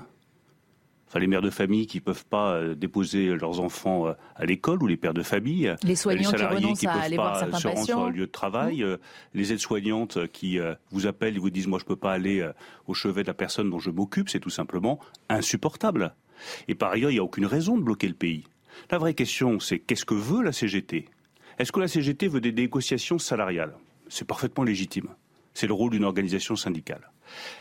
[1.08, 4.82] Enfin, les mères de famille qui peuvent pas euh, déposer leurs enfants euh, à l'école
[4.82, 7.68] ou les pères de famille, Les soignants qui salariés renoncent à peuvent aller pas se
[7.68, 8.96] rendre sur un lieu de travail, euh,
[9.32, 12.52] les aides-soignantes qui euh, vous appellent et vous disent moi je peux pas aller euh,
[12.86, 16.14] au chevet de la personne dont je m'occupe, c'est tout simplement insupportable.
[16.68, 18.44] Et par ailleurs, il n'y a aucune raison de bloquer le pays.
[18.90, 21.06] La vraie question, c'est qu'est-ce que veut la CGT
[21.58, 23.74] Est-ce que la CGT veut des négociations salariales?
[24.08, 25.08] C'est parfaitement légitime.
[25.54, 27.10] C'est le rôle d'une organisation syndicale.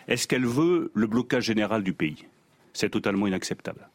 [0.08, 2.26] Est-ce qu'elle veut le blocage général du pays?
[2.76, 3.88] C'est totalement inacceptable.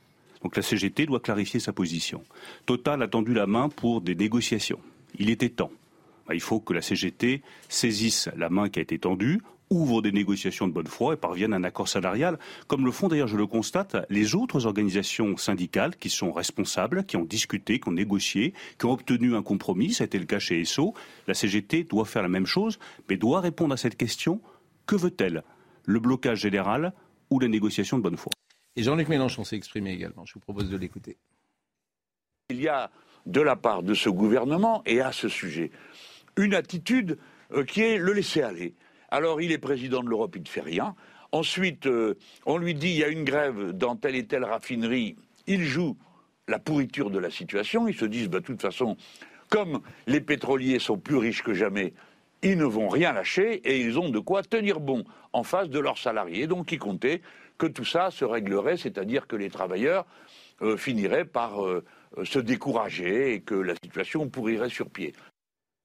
[0.42, 2.22] Donc la CGT doit clarifier sa position.
[2.64, 4.80] Total a tendu la main pour des négociations.
[5.18, 5.70] Il était temps.
[6.26, 10.12] Ben, Il faut que la CGT saisisse la main qui a été tendue, ouvre des
[10.12, 12.38] négociations de bonne foi et parvienne à un accord salarial,
[12.68, 17.18] comme le font d'ailleurs, je le constate, les autres organisations syndicales qui sont responsables, qui
[17.18, 19.92] ont discuté, qui ont négocié, qui ont obtenu un compromis.
[19.92, 20.94] Ça a été le cas chez ESSO.
[21.28, 22.78] La CGT doit faire la même chose,
[23.10, 24.40] mais doit répondre à cette question.
[24.86, 25.42] Que veut-elle?
[25.84, 26.94] Le blocage général
[27.28, 28.32] ou la négociation de bonne foi?
[28.76, 30.24] Et Jean-Luc Mélenchon s'est exprimé également.
[30.24, 31.18] Je vous propose de l'écouter.
[32.50, 32.90] Il y a
[33.26, 35.70] de la part de ce gouvernement et à ce sujet
[36.36, 37.18] une attitude
[37.52, 38.74] euh, qui est le laisser aller.
[39.10, 40.94] Alors il est président de l'Europe, il ne fait rien.
[41.32, 42.14] Ensuite, euh,
[42.46, 45.16] on lui dit il y a une grève dans telle et telle raffinerie.
[45.46, 45.96] Il joue
[46.48, 47.88] la pourriture de la situation.
[47.88, 48.96] Ils se disent bah, de toute façon,
[49.48, 51.92] comme les pétroliers sont plus riches que jamais,
[52.42, 55.78] ils ne vont rien lâcher et ils ont de quoi tenir bon en face de
[55.78, 56.46] leurs salariés.
[56.46, 57.20] Donc ils comptaient
[57.60, 60.06] que tout ça se réglerait, c'est-à-dire que les travailleurs
[60.62, 61.84] euh, finiraient par euh,
[62.16, 65.14] euh, se décourager et que la situation pourrirait sur pied.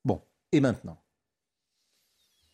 [0.05, 0.21] Bon,
[0.53, 0.97] et maintenant?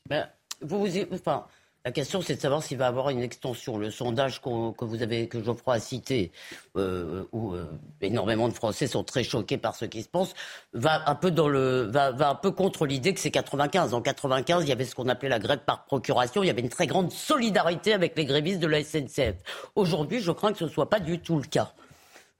[0.10, 0.28] Ben,
[0.62, 1.46] vous, vous- enfin,
[1.84, 3.78] la question, c'est de savoir s'il va avoir une extension.
[3.78, 6.32] Le sondage que vous avez, que Geoffroy a cité,
[6.78, 7.65] euh, où euh,
[8.02, 10.36] énormément de Français sont très choqués par ce qui se passe,
[10.74, 13.96] va un peu dans le, va, va un peu contre l'idée que c'est 95.
[13.96, 16.44] En 95, il y avait ce qu'on appelait la grève par procuration.
[16.44, 19.38] Il y avait une très grande solidarité avec les grévistes de la SNCF.
[19.74, 21.74] Aujourd'hui, je crains que ce soit pas du tout le cas.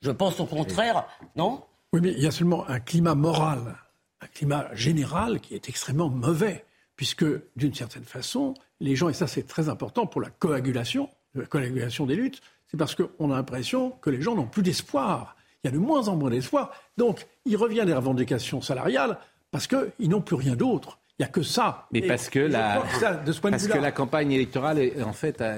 [0.02, 1.64] Je pense au contraire, non?
[1.94, 3.76] Oui, mais il y a seulement un climat moral,
[4.22, 6.64] un climat général qui est extrêmement mauvais,
[7.02, 11.48] puisque d'une certaine façon, les gens, et ça c'est très important pour la coagulation, la
[11.48, 15.36] coagulation des luttes, c'est parce qu'on a l'impression que les gens n'ont plus d'espoir.
[15.64, 16.72] Il y a de moins en moins d'espoir.
[16.98, 19.18] Donc, il revient des revendications salariales
[19.50, 21.00] parce qu'ils n'ont plus rien d'autre.
[21.18, 21.88] Il n'y a que ça.
[21.92, 23.92] Mais Et parce que, la, crois que ça, de ce point de parce que la
[23.92, 25.58] campagne électorale, est- en fait, a-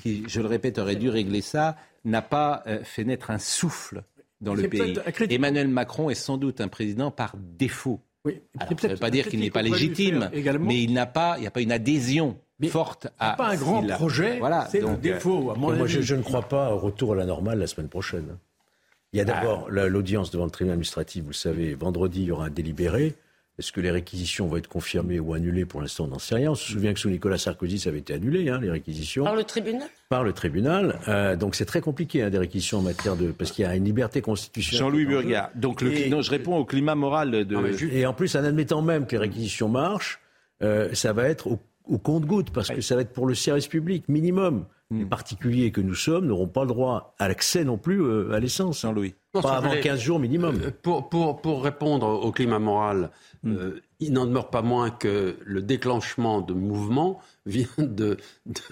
[0.00, 4.02] qui, je le répète, aurait dû régler ça, n'a pas euh, fait naître un souffle
[4.40, 4.98] dans le pays.
[5.32, 8.00] Emmanuel Macron est sans doute un président par défaut.
[8.24, 8.40] Oui.
[8.58, 10.30] ça ne veut pas dire qu'il n'est pas légitime,
[10.60, 12.36] mais il n'a pas, il n'y a pas une adhésion
[12.68, 13.32] forte à.
[13.32, 14.38] pas un grand projet.
[14.38, 14.68] Voilà.
[14.70, 15.50] C'est le défaut.
[15.50, 18.36] À moi, je, ne crois pas au retour à la normale la semaine prochaine.
[19.12, 19.88] Il y a d'abord ah.
[19.88, 21.22] l'audience devant le tribunal administratif.
[21.24, 23.14] Vous le savez, vendredi, il y aura un délibéré.
[23.58, 25.66] Est-ce que les réquisitions vont être confirmées ou annulées?
[25.66, 26.52] Pour l'instant, on n'en sait rien.
[26.52, 29.24] On se souvient que sous Nicolas Sarkozy, ça avait été annulé, hein, les réquisitions.
[29.24, 29.88] Par le tribunal?
[30.08, 30.98] Par le tribunal.
[31.08, 33.30] Euh, donc c'est très compliqué, hein, des réquisitions en matière de...
[33.30, 34.86] Parce qu'il y a une liberté constitutionnelle.
[34.86, 35.50] Jean-Louis Burgard.
[35.54, 36.08] Donc le...
[36.08, 37.92] non, je réponds au climat moral de...
[37.92, 40.18] et en plus, en admettant même que les réquisitions marchent,
[40.62, 41.58] euh, ça va être au,
[41.98, 44.66] compte-goutte, parce que ça va être pour le service public, minimum.
[44.90, 44.98] Hmm.
[45.00, 48.40] Les particuliers que nous sommes n'auront pas le droit à l'accès non plus euh, à
[48.40, 48.82] l'essence.
[48.82, 49.14] Jean-Louis.
[49.32, 50.60] Pas avant 15 jours minimum.
[50.82, 53.10] Pour, pour, pour répondre au climat moral,
[53.42, 53.70] hmm
[54.02, 58.18] il n'en demeure pas moins que le déclenchement de mouvements vient de,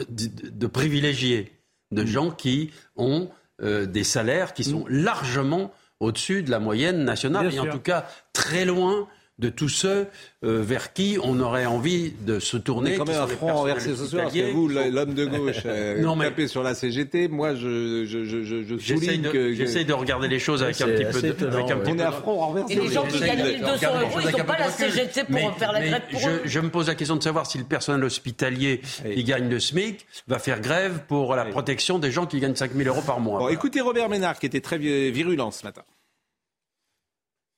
[0.09, 1.53] de, privilégiés,
[1.93, 2.07] de mm.
[2.07, 3.31] gens qui ont
[3.63, 4.89] euh, des salaires qui sont mm.
[4.89, 9.07] largement au-dessus de la moyenne nationale, et en tout cas très loin
[9.41, 10.07] de tous ceux
[10.45, 12.97] euh, vers qui on aurait envie de se tourner.
[12.97, 16.17] quand même un front renversé ce soir, parce que vous, l'homme de gauche, euh, non,
[16.17, 16.27] mais...
[16.27, 17.29] tapez sur la CGT.
[17.29, 19.53] Moi, je, je, je, je souligne que...
[19.53, 21.47] J'essaye de regarder les choses avec un petit peu de...
[21.47, 22.75] Avec un on est à front renversé.
[22.75, 25.81] Et les gens qui gagnent 1200 euros, ils n'ont pas la CGT pour faire la
[25.81, 26.43] grève pour eux.
[26.45, 30.07] Je me pose la question de savoir si le personnel hospitalier qui gagne le SMIC
[30.29, 33.41] va faire grève pour la protection des gens qui gagnent 5000 euros par mois.
[33.41, 35.83] Bon, écoutez Robert Ménard, qui était très virulent ce matin.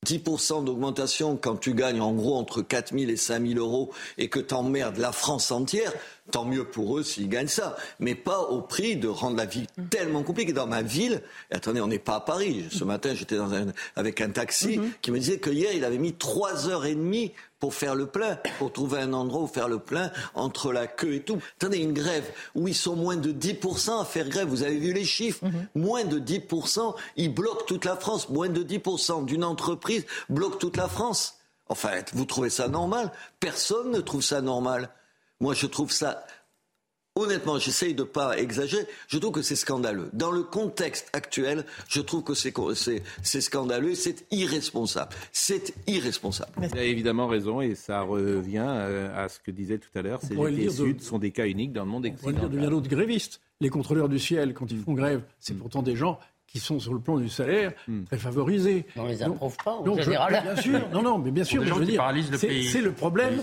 [0.03, 4.29] 10% d'augmentation quand tu gagnes en gros entre 4 000 et 5 000 euros et
[4.29, 5.93] que t'emmerdes la France entière,
[6.31, 7.75] tant mieux pour eux s'ils gagnent ça.
[7.99, 10.53] Mais pas au prix de rendre la vie tellement compliquée.
[10.53, 12.65] Dans ma ville, et attendez, on n'est pas à Paris.
[12.71, 13.37] Ce matin, j'étais
[13.95, 14.91] avec un taxi mhm.
[15.01, 17.31] qui me disait que hier, il avait mis 3 heures et demie
[17.63, 21.13] pour faire le plein, pour trouver un endroit où faire le plein entre la queue
[21.13, 21.37] et tout.
[21.55, 24.91] Attendez, une grève où ils sont moins de 10% à faire grève, vous avez vu
[24.91, 25.67] les chiffres, mhm.
[25.73, 30.75] moins de 10%, ils bloquent toute la France, moins de 10% d'une entreprise bloque toute
[30.75, 31.37] la France.
[31.69, 33.13] Enfin, vous trouvez ça normal?
[33.39, 34.89] Personne ne trouve ça normal.
[35.39, 36.25] Moi, je trouve ça
[37.15, 38.87] Honnêtement, j'essaye de ne pas exagérer.
[39.07, 40.09] Je trouve que c'est scandaleux.
[40.13, 45.15] Dans le contexte actuel, je trouve que c'est scandaleux et c'est irresponsable.
[45.31, 46.51] C'est irresponsable.
[46.57, 50.21] Vous avez évidemment raison et ça revient euh, à ce que disait tout à l'heure.
[50.23, 52.29] Ces GT Sud sont des cas uniques dans le monde occidental.
[52.29, 53.41] On pourrait dire de bien d'autres grévistes.
[53.61, 56.19] Les contrôleurs du ciel, quand ils font grève, c'est pourtant des gens
[56.53, 58.03] qui sont sur le plan du salaire hmm.
[58.03, 58.85] très favorisés.
[58.95, 60.39] On les approuve pas en général.
[60.43, 62.03] bien sûr, non, non, mais bien sûr, je veux dire,
[62.37, 63.41] c'est le problème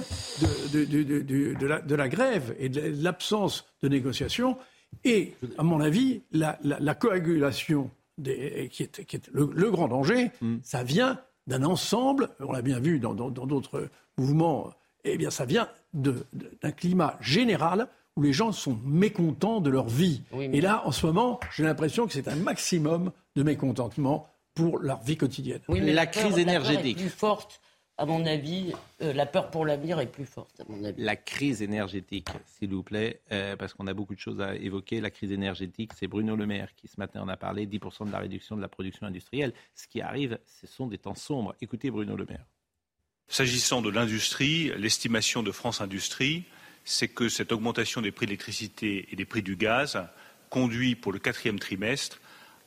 [0.72, 4.56] de, de, de, de, la, de la grève et de l'absence de négociation.
[5.04, 10.30] Et, à mon avis, la, la, coagulation, des, qui est, qui est le, grand danger,
[10.40, 10.58] hmm.
[10.62, 11.18] ça vient
[11.48, 17.16] d'un ensemble, on l'a bien vu dans d'autres mouvements, eh bien, ça vient d'un climat
[17.20, 20.22] général où les gens sont mécontents de leur vie.
[20.32, 25.00] Et là, en ce moment, j'ai l'impression que c'est un maximum de mécontentement pour leur
[25.02, 25.60] vie quotidienne.
[25.68, 26.98] Oui, mais la, crise énergétique.
[26.98, 27.60] Est plus forte,
[28.00, 31.02] à mon avis, euh, la peur pour l'avenir est plus forte, à mon avis.
[31.02, 35.02] La crise énergétique, s'il vous plaît, euh, parce qu'on a beaucoup de choses à évoquer.
[35.02, 38.12] La crise énergétique, c'est Bruno Le Maire qui ce matin en a parlé, 10% de
[38.12, 39.52] la réduction de la production industrielle.
[39.74, 41.54] Ce qui arrive, ce sont des temps sombres.
[41.60, 42.46] Écoutez Bruno Le Maire.
[43.28, 46.44] S'agissant de l'industrie, l'estimation de France Industrie,
[46.84, 50.02] c'est que cette augmentation des prix de l'électricité et des prix du gaz
[50.48, 52.20] conduit pour le quatrième trimestre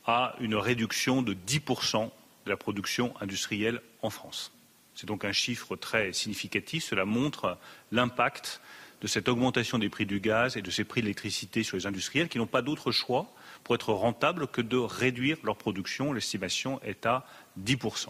[0.06, 2.10] à une réduction de 10%
[2.44, 4.52] de la production industrielle en France.
[4.94, 6.84] C'est donc un chiffre très significatif.
[6.84, 7.58] Cela montre
[7.90, 8.60] l'impact
[9.00, 11.86] de cette augmentation des prix du gaz et de ces prix de l'électricité sur les
[11.86, 13.32] industriels qui n'ont pas d'autre choix
[13.64, 16.12] pour être rentables que de réduire leur production.
[16.12, 17.26] L'estimation est à
[17.62, 18.08] 10%.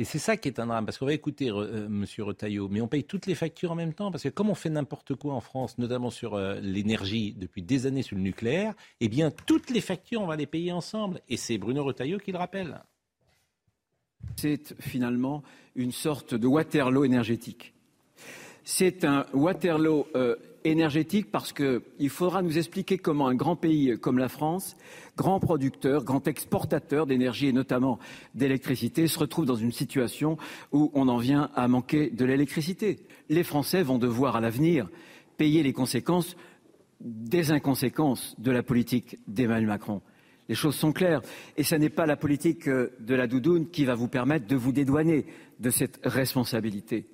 [0.00, 2.04] Et c'est ça qui est un drame, parce qu'on va écouter euh, M.
[2.18, 4.70] Retailleau, mais on paye toutes les factures en même temps, parce que comme on fait
[4.70, 9.08] n'importe quoi en France, notamment sur euh, l'énergie depuis des années sur le nucléaire, eh
[9.08, 11.20] bien toutes les factures, on va les payer ensemble.
[11.28, 12.82] Et c'est Bruno Retailleau qui le rappelle.
[14.36, 15.44] C'est finalement
[15.76, 17.72] une sorte de Waterloo énergétique.
[18.64, 24.18] C'est un Waterloo euh, énergétique parce qu'il faudra nous expliquer comment un grand pays comme
[24.18, 24.76] la France,
[25.16, 27.98] grand producteur, grand exportateur d'énergie et notamment
[28.34, 30.38] d'électricité, se retrouve dans une situation
[30.72, 33.00] où on en vient à manquer de l'électricité.
[33.28, 34.88] Les Français vont devoir à l'avenir
[35.36, 36.36] payer les conséquences
[37.00, 40.00] des inconséquences de la politique d'Emmanuel Macron.
[40.48, 41.22] Les choses sont claires.
[41.56, 44.56] Et ce n'est pas la politique euh, de la doudoune qui va vous permettre de
[44.56, 45.26] vous dédouaner
[45.60, 47.06] de cette responsabilité.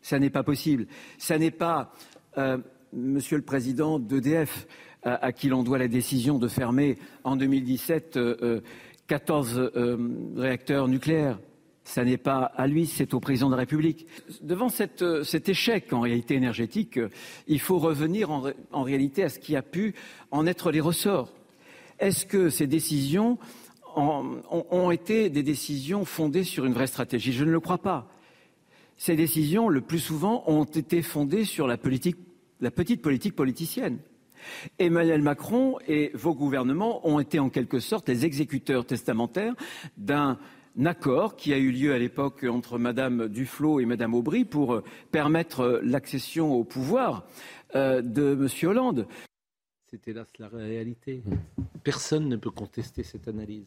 [0.00, 0.86] Ça n'est pas possible.
[1.18, 1.92] Ça n'est pas
[2.38, 2.58] euh,
[2.92, 4.66] Monsieur le Président d'EDF,
[5.02, 8.60] à, qui l'on doit la décision de fermer en 2017 euh,
[9.06, 9.96] 14 euh, euh,
[10.36, 11.38] réacteurs nucléaires.
[11.84, 14.06] Ce n'est pas à lui, c'est au président de la République.
[14.42, 17.00] Devant cet échec en réalité énergétique,
[17.48, 19.94] il faut revenir en, réalité à ce qui a pu
[20.30, 21.32] en être les ressorts.
[21.98, 23.38] Est-ce que ces décisions
[23.96, 27.32] ont été des décisions fondées sur une vraie stratégie?
[27.32, 28.06] Je ne le crois pas
[29.02, 32.18] ces décisions, le plus souvent, ont été fondées sur la, politique,
[32.62, 33.98] la petite politique politicienne.
[34.78, 39.54] Emmanuel Macron et vos gouvernements ont été en quelque sorte les exécuteurs testamentaires
[39.96, 40.38] d'un
[40.84, 44.84] accord qui a eu lieu à l'époque entre Madame Duflot et Madame Aubry pour euh,
[45.10, 47.26] permettre euh, l'accession au pouvoir
[47.74, 49.06] euh, de Monsieur Hollande.
[49.90, 51.22] C'est hélas la réalité.
[51.84, 53.66] Personne ne peut contester cette analyse.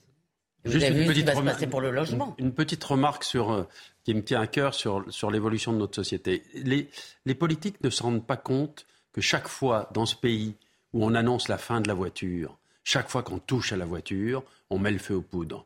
[0.65, 2.35] Juste une petite, remarque, pour le logement.
[2.39, 3.67] Une, petite remarque sur,
[4.03, 6.43] qui me tient à cœur sur, sur l'évolution de notre société.
[6.55, 6.89] Les,
[7.25, 10.55] les politiques ne se rendent pas compte que chaque fois dans ce pays
[10.93, 14.43] où on annonce la fin de la voiture, chaque fois qu'on touche à la voiture,
[14.69, 15.65] on met le feu aux poudres.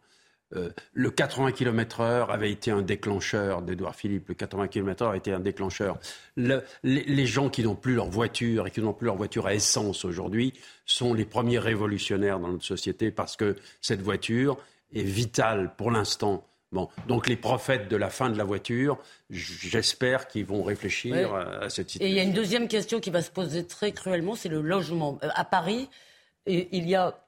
[0.55, 4.29] Euh, le 80 km/h avait été un déclencheur d'Edouard Philippe.
[4.29, 5.99] Le 80 km/h a été un déclencheur.
[6.37, 10.05] les, gens qui n'ont plus leur voiture et qui n'ont plus leur voiture à essence
[10.05, 10.53] aujourd'hui
[10.85, 14.57] sont les premiers révolutionnaires dans notre société parce que cette voiture
[14.93, 16.45] est vitale pour l'instant.
[16.71, 18.99] Bon, donc les prophètes de la fin de la voiture,
[19.31, 22.07] j'espère qu'ils vont réfléchir à, cette situation.
[22.07, 24.61] Et il y a une deuxième question qui va se poser très cruellement, c'est le
[24.61, 25.17] logement.
[25.23, 25.89] Euh, à Paris,
[26.45, 27.19] il y a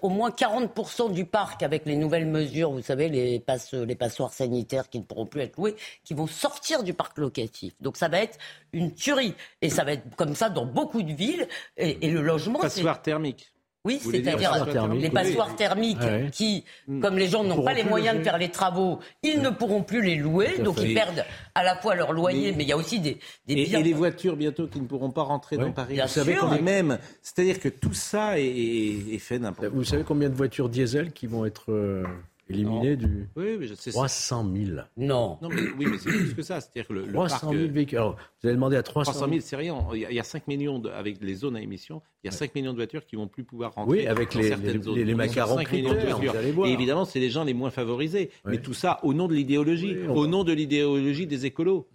[0.00, 4.88] au moins 40% du parc avec les nouvelles mesures, vous savez, les, les passoires sanitaires
[4.88, 7.74] qui ne pourront plus être louées, qui vont sortir du parc locatif.
[7.80, 8.38] Donc ça va être
[8.72, 9.34] une tuerie.
[9.60, 11.46] Et ça va être comme ça dans beaucoup de villes.
[11.76, 12.60] Et, et le logement...
[12.60, 13.53] Passoire thermique.
[13.84, 15.98] Oui, c'est-à-dire les passoires thermiques
[16.32, 17.00] qui, mm.
[17.00, 20.02] comme les gens n'ont pas les moyens de faire les travaux, ils ne pourront plus
[20.02, 22.98] les louer, donc ils perdent à la fois leur loyer, mais, il y a aussi
[22.98, 25.98] des, des et, les voitures bientôt qui ne pourront pas rentrer dans Paris.
[26.00, 29.76] Vous savez combien même, c'est-à-dire que tout ça est, fait n'importe quoi.
[29.76, 32.04] Vous savez combien de voitures diesel qui vont être euh,
[32.48, 33.28] éliminé du.
[33.36, 34.80] Oui, mais je sais 300 000.
[34.96, 35.38] Non.
[35.40, 36.60] non mais, oui, mais c'est plus que ça.
[36.60, 37.98] C'est-à-dire que le, 300 000 véhicules.
[37.98, 38.14] vous
[38.48, 39.18] allez demander à 300 000.
[39.18, 39.86] 300 000, c'est rien.
[39.94, 42.54] Il y, a, 5 millions, de, avec les zones à émission, il y a 5
[42.54, 44.00] millions de voitures qui vont plus pouvoir rentrer.
[44.00, 44.96] Oui, avec les, certaines zones.
[44.96, 46.20] les, les macarons critères,
[46.66, 48.30] Et évidemment, c'est les gens les moins favorisés.
[48.44, 49.96] Mais tout ça au nom de l'idéologie.
[50.08, 51.88] au nom de l'idéologie des écolos.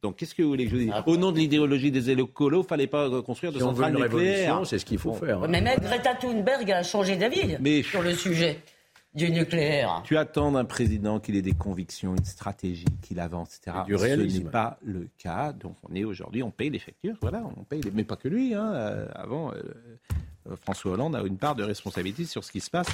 [0.00, 2.62] Donc, qu'est-ce que vous voulez que je vous dise Au nom de l'idéologie des écolos,
[2.62, 4.60] il fallait pas construire de centrales nucléaires.
[4.64, 5.40] C'est ce qu'il faut faire.
[5.48, 8.58] Mais même Greta Thunberg a changé d'avis sur le sujet
[9.14, 10.02] du nucléaire.
[10.04, 13.78] Tu attends d'un président qu'il ait des convictions, une stratégie, qu'il avance, etc.
[13.86, 14.38] Du réalisme.
[14.38, 15.52] Ce n'est pas le cas.
[15.52, 18.54] Donc on est aujourd'hui, on paye les factures, voilà, on paye, mais pas que lui.
[18.54, 18.72] Hein.
[18.74, 22.88] Euh, avant, euh, François Hollande a une part de responsabilité sur ce qui se passe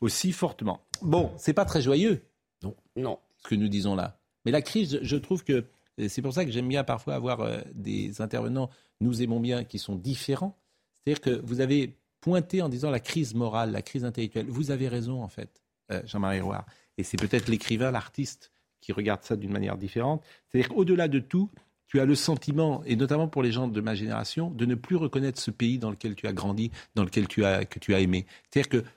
[0.00, 0.80] aussi fortement.
[1.02, 2.22] Bon, c'est pas très joyeux.
[2.62, 2.74] Non.
[2.96, 3.18] Non.
[3.38, 4.18] Ce que nous disons là.
[4.44, 5.64] Mais la crise, je trouve que
[6.08, 9.78] c'est pour ça que j'aime bien parfois avoir euh, des intervenants, nous aimons bien, qui
[9.78, 10.56] sont différents.
[10.94, 14.46] C'est-à-dire que vous avez pointé en disant la crise morale, la crise intellectuelle.
[14.48, 15.62] Vous avez raison, en fait.
[15.90, 16.64] Euh, Jean-Marie Roy.
[16.98, 20.24] Et c'est peut-être l'écrivain, l'artiste, qui regarde ça d'une manière différente.
[20.48, 21.50] C'est-à-dire qu'au-delà de tout,
[21.86, 24.96] tu as le sentiment, et notamment pour les gens de ma génération, de ne plus
[24.96, 28.00] reconnaître ce pays dans lequel tu as grandi, dans lequel tu as, que tu as
[28.00, 28.26] aimé.
[28.48, 28.88] C'est-à-dire que,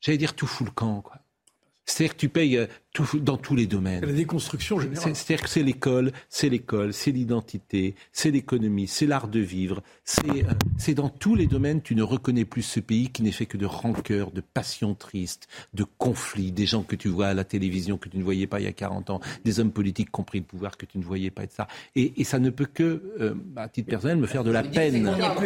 [0.00, 1.20] j'allais dire, tout fout le camp, quoi.
[1.90, 2.66] C'est-à-dire que tu payes euh,
[3.14, 4.04] dans tous les domaines.
[4.04, 5.14] La déconstruction générale.
[5.14, 9.82] C'est-à-dire que c'est l'école, c'est l'école, c'est l'identité, c'est l'économie, c'est l'art de vivre.
[10.24, 10.42] Euh,
[10.78, 13.56] c'est dans tous les domaines, tu ne reconnais plus ce pays qui n'est fait que
[13.56, 17.98] de rancœur, de passion triste, de conflits, des gens que tu vois à la télévision
[17.98, 20.24] que tu ne voyais pas il y a 40 ans, des hommes politiques qui ont
[20.24, 21.64] pris le pouvoir que tu ne voyais pas, etc.
[21.96, 25.02] Et, et ça ne peut que, euh, à titre personnel, me faire de la peine.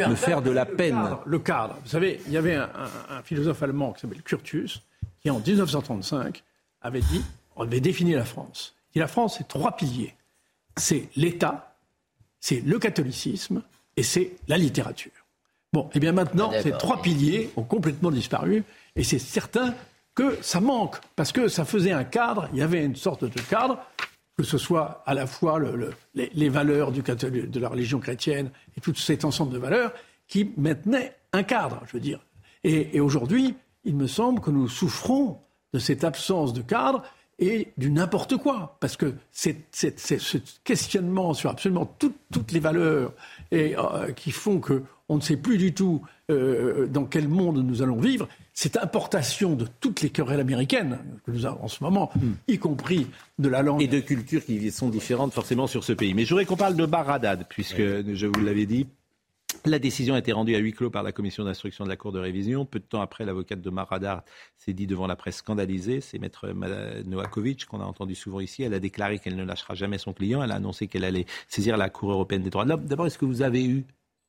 [0.09, 0.98] Me faire de la peine.
[1.24, 1.78] Le cadre.
[1.83, 2.68] Vous savez, il y avait un,
[3.11, 4.83] un philosophe allemand qui s'appelle Curtius
[5.21, 6.43] qui en 1935
[6.83, 7.23] avait dit,
[7.57, 8.75] on avait défini la France.
[8.95, 10.14] Et la France, c'est trois piliers.
[10.77, 11.77] C'est l'État,
[12.40, 13.62] c'est le catholicisme
[13.97, 15.12] et c'est la littérature.
[15.73, 18.64] Bon, et eh bien maintenant, ces trois piliers ont complètement disparu
[18.95, 19.75] et c'est certain
[20.14, 23.40] que ça manque parce que ça faisait un cadre, il y avait une sorte de
[23.40, 23.79] cadre,
[24.37, 25.61] que ce soit à la fois
[26.14, 29.93] les, valeurs du, de la religion chrétienne et tout cet ensemble de valeurs
[30.29, 32.21] qui maintenaient un cadre, je veux dire.
[32.62, 35.38] et aujourd'hui, il me semble que nous souffrons
[35.73, 37.03] de cette absence de cadre
[37.38, 38.77] et du n'importe quoi.
[38.81, 43.12] Parce que c'est, ce questionnement sur absolument toutes les valeurs
[43.51, 47.83] et, euh, qui font qu'on ne sait plus du tout euh, dans quel monde nous
[47.83, 52.11] allons vivre, cette importation de toutes les querelles américaines que nous avons en ce moment,
[52.14, 52.33] hmm.
[52.47, 53.83] y compris de la langue.
[53.83, 56.14] Et de cultures qui sont différentes forcément sur ce pays.
[56.14, 58.87] Mais je voudrais qu'on parle de Baradad, puisque je vous l'avais dit,
[59.66, 62.12] la décision a été rendue à huis clos par la commission d'instruction de la Cour
[62.12, 62.66] de révision.
[62.66, 64.22] Peu de temps après, l'avocate de Maradar
[64.57, 66.00] s'est dit devant la presse scandalisée.
[66.00, 66.48] C'est maître
[67.07, 68.62] Noakovic, qu'on a entendu souvent ici.
[68.62, 70.42] Elle a déclaré qu'elle ne lâchera jamais son client.
[70.42, 72.85] Elle a annoncé qu'elle allait saisir la Cour européenne des droits de l'homme.
[72.85, 73.84] D'abord, est-ce que vous avez eu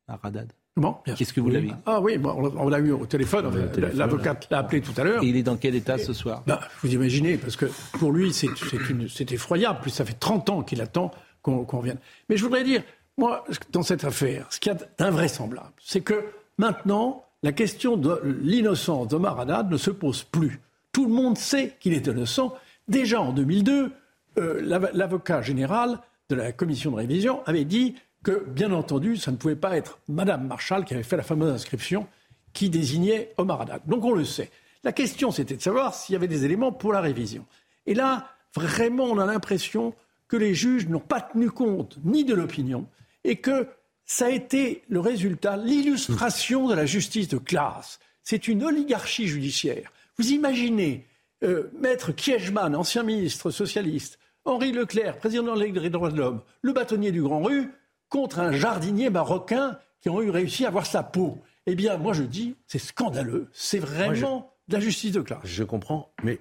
[0.08, 3.50] Maradad Bon, Qu'est-ce que vous l'avez Ah oui, on l'a eu au téléphone.
[3.94, 5.24] L'avocate l'a appelé tout à l'heure.
[5.24, 6.44] Il est dans quel état ce soir?
[6.46, 7.66] Bah, Vous imaginez, parce que
[7.98, 9.80] pour lui, c'est effroyable.
[9.80, 11.12] Plus ça fait 30 ans qu'il attend
[11.42, 12.00] qu'on revienne.
[12.28, 12.84] Mais je voudrais dire,
[13.18, 16.26] moi, dans cette affaire, ce qu'il y a d'invraisemblable, c'est que
[16.58, 20.60] maintenant, la question de l'innocence d'Omar Haddad ne se pose plus.
[20.92, 22.54] Tout le monde sait qu'il est innocent.
[22.88, 23.92] Déjà en 2002,
[24.38, 26.00] euh, l'avocat général
[26.30, 30.00] de la commission de révision avait dit que, bien entendu, ça ne pouvait pas être
[30.10, 32.08] Madame Marshall qui avait fait la fameuse inscription
[32.52, 33.82] qui désignait Omar Haddad.
[33.86, 34.50] Donc on le sait.
[34.84, 37.46] La question, c'était de savoir s'il y avait des éléments pour la révision.
[37.86, 39.94] Et là, vraiment, on a l'impression
[40.28, 42.88] que les juges n'ont pas tenu compte ni de l'opinion
[43.26, 43.68] et que
[44.06, 48.00] ça a été le résultat, l'illustration de la justice de classe.
[48.22, 49.92] C'est une oligarchie judiciaire.
[50.18, 51.08] Vous imaginez
[51.44, 56.18] euh, Maître Kiechman, ancien ministre socialiste, Henri Leclerc, président de la Ligue des droits de
[56.18, 57.72] l'homme, le bâtonnier du Grand Rue,
[58.10, 61.40] contre un jardinier marocain qui ont eu réussi à avoir sa peau.
[61.66, 63.50] Eh bien, moi je dis, c'est scandaleux.
[63.54, 65.42] C'est vraiment de la justice de classe.
[65.46, 66.40] Je comprends, mais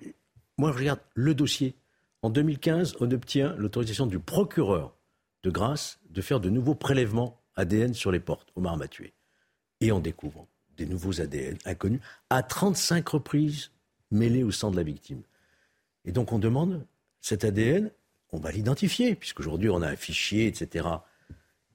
[0.58, 1.76] moi je regarde le dossier.
[2.20, 4.93] En 2015, on obtient l'autorisation du procureur
[5.44, 9.12] de grâce de faire de nouveaux prélèvements ADN sur les portes, Omar m'a tué.
[9.80, 13.70] Et on découvre des nouveaux ADN inconnus à 35 reprises
[14.10, 15.22] mêlés au sang de la victime.
[16.04, 16.84] Et donc on demande
[17.20, 17.90] cet ADN,
[18.32, 20.88] on va l'identifier, puisqu'aujourd'hui on a un fichier, etc.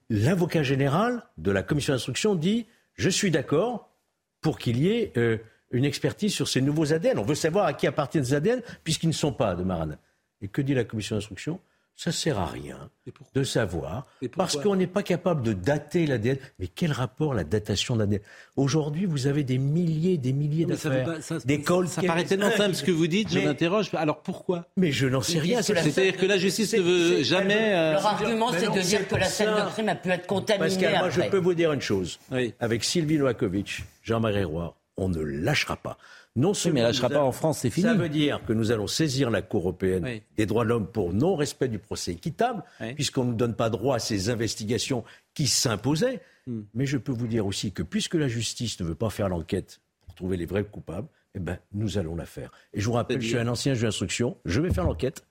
[0.10, 2.66] L'avocat général de la commission d'instruction dit
[2.96, 3.96] Je suis d'accord
[4.42, 5.38] pour qu'il y ait euh,
[5.72, 7.20] une expertise sur ces nouveaux ADN.
[7.20, 10.00] On veut savoir à qui appartiennent ces ADN, puisqu'ils ne sont pas de Marana.
[10.42, 11.60] Et que dit la commission d'instruction?
[12.00, 12.90] Ça sert à rien
[13.36, 16.38] de savoir, parce qu'on n'est pas capable de dater l'ADN.
[16.58, 18.22] Mais quel rapport la datation de l'ADN
[18.56, 22.92] Aujourd'hui, vous avez des milliers, des milliers d'affaires, des Ça, paraît tellement simple ce que
[22.92, 23.90] vous dites, je m'interroge.
[23.96, 24.70] Alors pourquoi?
[24.78, 25.62] Mais je n'en sais rien.
[25.62, 27.74] C'est-à-dire que la justice ne veut jamais...
[27.76, 30.70] Euh, Leur argument, c'est de dire que la scène de crime a pu être contaminée
[30.70, 32.18] Pascal, moi, je peux vous dire une chose.
[32.62, 35.98] Avec Sylvie Noakovic, Jean-Marie Roy, on ne lâchera pas.
[36.36, 37.88] Non seulement mais lâchera pas en France, c'est fini.
[37.88, 41.14] Ça veut dire que nous allons saisir la Cour européenne des droits de l'homme pour
[41.14, 42.64] non-respect du procès équitable,
[42.96, 45.04] puisqu'on ne donne pas droit à ces investigations
[45.34, 46.22] qui s'imposaient.
[46.48, 46.62] Hmm.
[46.74, 49.82] Mais je peux vous dire aussi que puisque la justice ne veut pas faire l'enquête
[50.02, 52.52] pour trouver les vrais coupables, eh ben, nous allons la faire.
[52.74, 55.26] Et je vous rappelle, je suis un ancien juge d'instruction, je vais faire l'enquête.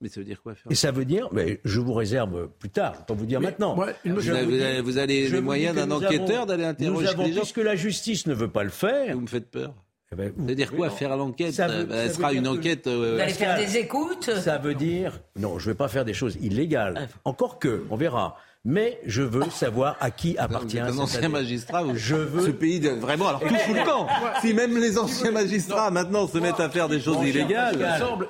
[0.00, 2.70] Mais ça veut dire quoi faire Et ça veut dire, mais je vous réserve plus
[2.70, 3.74] tard, je ne vais pas vous dire maintenant.
[3.74, 7.40] vous, avez, vous, avez, les moyens d'un enquêteur d'aller interroger nous avons, les gens.
[7.40, 9.14] Puisque la justice ne veut pas le faire.
[9.14, 9.74] Vous me faites peur.
[10.12, 12.86] Eh ben, C'est-à-dire quoi Faire l'enquête ça, Elle sera une enquête.
[12.86, 14.30] Euh, Vous allez faire des écoutes?
[14.36, 15.20] Ça veut dire.
[15.36, 16.94] Non, je ne vais pas faire des choses illégales.
[16.96, 17.18] Ah.
[17.24, 18.36] Encore que, on verra.
[18.64, 20.80] Mais je veux savoir à qui appartient.
[20.80, 22.90] Un ancien magistrat, je veux ce pays de...
[22.90, 23.28] vraiment.
[23.28, 24.08] Alors tout fout le camp.
[24.40, 27.78] Si même les anciens magistrats maintenant se mettent à faire des choses illégales,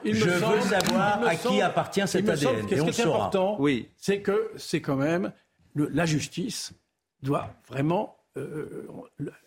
[0.05, 2.67] je veux savoir à qui appartient cet ADN.
[2.71, 3.89] Et ce qui est important, oui.
[3.97, 5.33] c'est que c'est quand même
[5.75, 6.73] la justice
[7.23, 8.87] doit vraiment euh,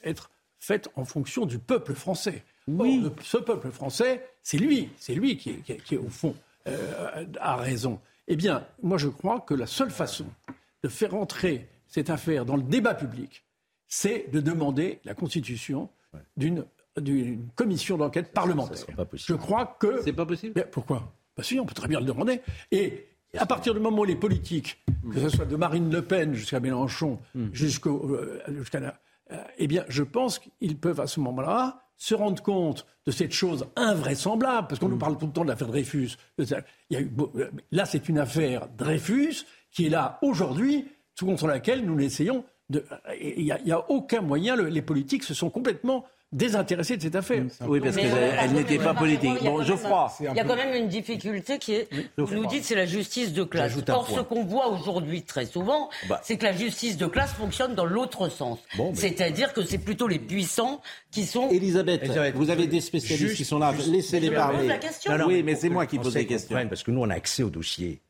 [0.03, 0.29] être
[0.62, 2.43] faite en fonction du peuple français.
[2.68, 3.03] Oui.
[3.22, 6.36] ce peuple français, c'est lui, c'est lui qui, qui, au fond,
[6.68, 7.99] euh, a raison.
[8.28, 10.28] Eh bien, moi, je crois que la seule façon
[10.84, 13.43] de faire entrer cette affaire dans le débat public,
[13.88, 15.89] c'est de demander la constitution
[16.38, 16.64] d'une
[16.97, 18.86] d'une commission d'enquête parlementaire.
[18.97, 20.68] Pas je crois que c'est pas possible.
[20.72, 21.14] pourquoi?
[21.38, 22.41] Bah si, on peut très bien le demander.
[22.72, 23.07] Et
[23.38, 24.84] à partir du moment où les politiques,
[25.14, 27.47] que ce soit de Marine Le Pen jusqu'à Mélenchon, hmm.
[27.53, 28.91] jusqu'au euh, jusqu'à la euh,
[29.57, 33.67] eh bien, je pense qu'ils peuvent à ce moment-là se rendre compte de cette chose
[33.75, 34.99] invraisemblable, parce qu'on nous mm.
[34.99, 36.17] parle tout le temps de l'affaire Dreyfus.
[36.39, 36.61] Euh,
[37.71, 40.88] là, c'est une affaire Dreyfus qui est là aujourd'hui,
[41.19, 42.84] contre laquelle nous essayons de.
[43.21, 47.43] Il n'y a, aucun moyen, les politiques se sont complètement désintéressé de cette affaire.
[47.67, 49.43] Oui, parce qu'elle n'était pas politique.
[49.43, 50.11] Bon, Geoffroy.
[50.19, 53.34] Il y a quand même une difficulté qui est, vous nous dites, c'est la justice
[53.34, 53.73] de classe.
[53.89, 56.21] Or, ce qu'on voit aujourd'hui très souvent, bah.
[56.23, 58.59] c'est que la justice de classe fonctionne dans l'autre sens.
[58.93, 61.49] C'est-à-dire que c'est plutôt les puissants qui sont...
[61.49, 64.67] Elisabeth, vous avez des spécialistes qui sont là, laissez-les parler.
[64.67, 65.11] La question.
[65.27, 66.57] oui, mais c'est moi qui pose des questions.
[66.67, 68.01] Parce que nous, on a accès au dossier.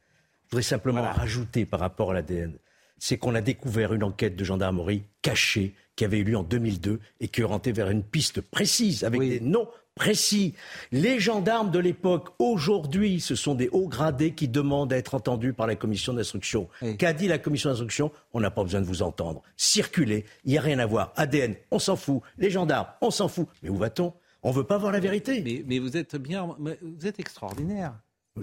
[0.46, 2.58] Je voudrais simplement rajouter par rapport à l'ADN,
[3.02, 7.00] c'est qu'on a découvert une enquête de gendarmerie cachée qui avait eu lieu en 2002
[7.20, 10.54] et qui orientait vers une piste précise, avec des noms précis.
[10.92, 15.52] Les gendarmes de l'époque, aujourd'hui, ce sont des hauts gradés qui demandent à être entendus
[15.52, 16.70] par la commission d'instruction.
[17.00, 18.12] Qu'a dit la commission d'instruction?
[18.34, 19.42] On n'a pas besoin de vous entendre.
[19.58, 21.12] Circulez, il n'y a rien à voir.
[21.16, 22.22] ADN, on s'en fout.
[22.38, 23.48] Les gendarmes, on s'en fout.
[23.64, 24.14] Mais où va-t-on?
[24.44, 25.42] On ne veut pas voir la vérité.
[25.44, 27.94] Mais, mais vous êtes bien, vous êtes extraordinaire.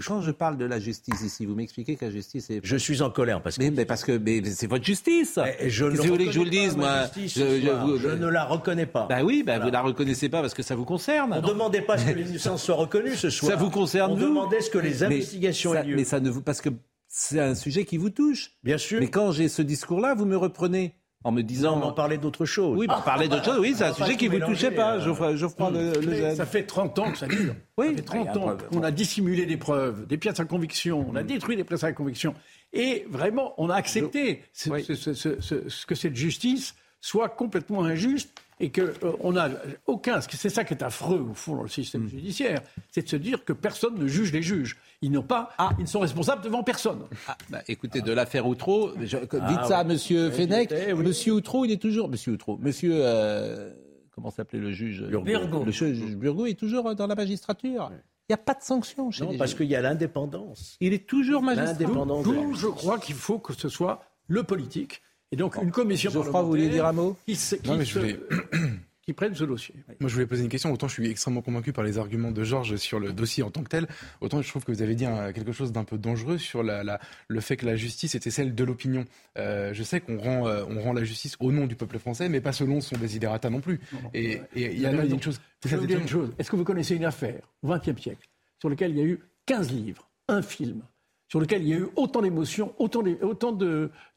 [0.05, 2.61] Quand je parle de la justice ici, vous m'expliquez que la justice est.
[2.63, 3.69] Je suis en colère parce que.
[3.69, 5.39] Mais, parce que c'est votre justice.
[5.65, 7.05] je si vous voulez que je vous le dise, moi.
[7.15, 9.07] Je, ne la reconnais pas.
[9.07, 11.33] Bah oui, bah vous la reconnaissez pas parce que ça vous concerne.
[11.33, 13.51] On ne demandait pas que les licences soient reconnues ce soir.
[13.51, 15.95] Ça vous concerne On demandait ce que les investigations aient lieu.
[15.95, 16.69] Mais ça ne vous parce que
[17.07, 18.51] c'est un sujet qui vous touche.
[18.63, 18.99] Bien sûr.
[18.99, 20.93] Mais quand j'ai ce discours-là, vous me reprenez
[21.23, 21.77] en me disant.
[21.77, 22.77] Non, on parlait d'autre chose.
[22.77, 25.35] Oui, on parlait d'autre chose, oui, c'est un sujet qui ne vous touchait pas, Geoffroy,
[25.35, 27.55] Geoffroy le, Ça fait 30 ans que ça dure.
[27.77, 31.15] Oui, ça fait 30 ans qu'on a dissimulé des preuves, des pièces à conviction, on
[31.15, 31.27] a mm.
[31.27, 32.33] détruit des pièces à conviction.
[32.71, 39.13] Et vraiment, on a accepté ce, que cette justice soit complètement injuste et que euh,
[39.21, 39.49] on a
[39.87, 40.19] aucun.
[40.21, 42.09] C'est ça qui est affreux au fond dans le système mm.
[42.09, 44.77] judiciaire, c'est de se dire que personne ne juge les juges.
[45.01, 45.71] Ils n'ont pas, ah.
[45.77, 47.03] ils ne sont responsables devant personne.
[47.27, 50.71] Ah, bah, écoutez, de l'affaire Outreau, dites ah ça à Monsieur Fenech.
[50.95, 52.93] Monsieur Outreau, il est toujours, Monsieur Outreau, Monsieur.
[52.95, 53.71] Euh,
[54.11, 55.03] comment s'appelait le juge?
[55.03, 55.63] Burgo.
[55.63, 57.91] Le juge Burgo est toujours dans la magistrature.
[58.29, 60.77] Il n'y a pas de sanction chez non, parce qu'il y a l'indépendance.
[60.81, 61.73] Il est toujours magistrat.
[61.73, 65.01] D'où je crois qu'il faut que ce soit le politique.
[65.31, 68.19] Et donc une commission Geoffroy, vous voulez dire un mot qui, non, mais je voulais...
[69.09, 69.73] qui prennent ce dossier.
[69.99, 70.71] Moi, je voulais poser une question.
[70.71, 73.63] Autant je suis extrêmement convaincu par les arguments de Georges sur le dossier en tant
[73.63, 73.87] que tel,
[74.21, 77.41] autant je trouve que vous avez dit quelque chose d'un peu dangereux sur la, le
[77.41, 79.05] fait que la justice était celle de l'opinion.
[79.39, 82.29] Euh, je sais qu'on rend, euh, on rend la justice au nom du peuple français,
[82.29, 83.79] mais pas selon son désiderata non plus.
[84.13, 85.41] Et il y a une chose.
[85.65, 86.31] une chose.
[86.37, 89.19] Est-ce que vous connaissez une affaire au XXe siècle sur laquelle il y a eu
[89.47, 90.81] 15 livres, un film,
[91.29, 93.51] sur lequel il y a eu autant d'émotions, autant, autant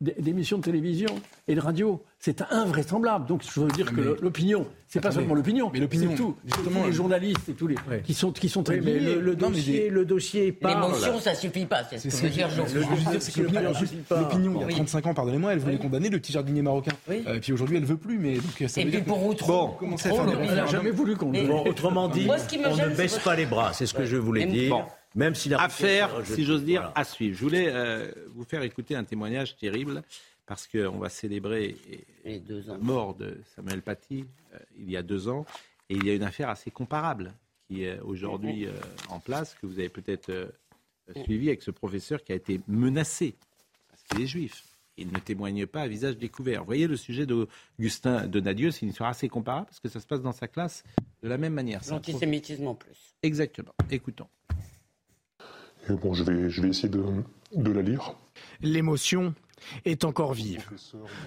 [0.01, 1.15] d'émissions de, télévision
[1.47, 2.03] et de radio.
[2.19, 3.27] C'est invraisemblable.
[3.27, 6.37] Donc, je veux dire que l'opinion, c'est pas seulement l'opinion, mais l'opinion, c'est tout.
[6.45, 10.57] Justement, les journalistes et tous les qui sont qui sont mais le, dossier, le dossier
[10.63, 11.83] L'émotion, ça suffit pas.
[11.85, 12.49] C'est ce que veut dire
[14.11, 16.93] L'opinion, il y a 35 ans, pardonnez-moi, elle voulait condamner le petit jardinier marocain.
[17.11, 18.19] Et euh, puis aujourd'hui, elle veut plus.
[18.19, 21.33] Mais donc, ça et puis pour autre bon, elle n'a jamais voulu qu'on.
[21.67, 23.73] Autrement dit, on ne baisse pas les bras.
[23.75, 24.87] C'est ce que je voulais dire.
[25.15, 27.37] Même si Affaire, si j'ose dire, à suivre.
[27.37, 30.03] Je voulais euh, vous faire écouter un témoignage terrible
[30.47, 31.77] parce qu'on va célébrer
[32.25, 35.45] la mort de Samuel Paty euh, il y a deux ans.
[35.89, 37.35] Et il y a une affaire assez comparable
[37.67, 38.73] qui est aujourd'hui euh,
[39.11, 40.53] en place, que vous avez peut-être
[41.25, 43.35] suivi avec ce professeur qui a été menacé
[43.89, 44.65] parce qu'il est juif.
[44.99, 46.61] Il ne témoigne pas à visage découvert.
[46.61, 50.07] Vous voyez le sujet d'Augustin Donadieu, c'est une histoire assez comparable parce que ça se
[50.07, 50.85] passe dans sa classe
[51.23, 51.81] de la même manière.
[51.89, 53.15] L'antisémitisme en plus.
[53.23, 53.75] Exactement.
[53.91, 54.29] Écoutons
[55.89, 57.03] bon, je vais, je vais essayer de,
[57.55, 58.17] de la lire.
[58.61, 59.35] L'émotion
[59.85, 60.69] est encore vive.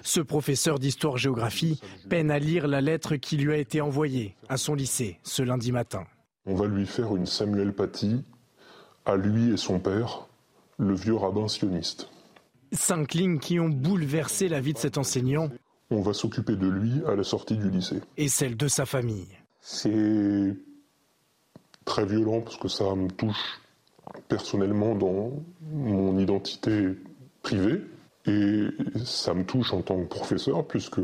[0.02, 4.74] Ce professeur d'histoire-géographie peine à lire la lettre qui lui a été envoyée à son
[4.74, 6.04] lycée ce lundi matin.
[6.44, 8.24] On va lui faire une Samuel Paty
[9.04, 10.26] à lui et son père,
[10.78, 12.08] le vieux rabbin sioniste.
[12.72, 15.48] Cinq lignes qui ont bouleversé la vie de cet enseignant.
[15.90, 18.00] On va s'occuper de lui à la sortie du lycée.
[18.16, 19.28] Et celle de sa famille.
[19.60, 20.56] C'est
[21.84, 23.60] très violent parce que ça me touche
[24.28, 25.32] personnellement dans
[25.72, 26.96] mon identité
[27.42, 27.82] privée.
[28.26, 28.66] Et
[29.04, 30.98] ça me touche en tant que professeur, puisque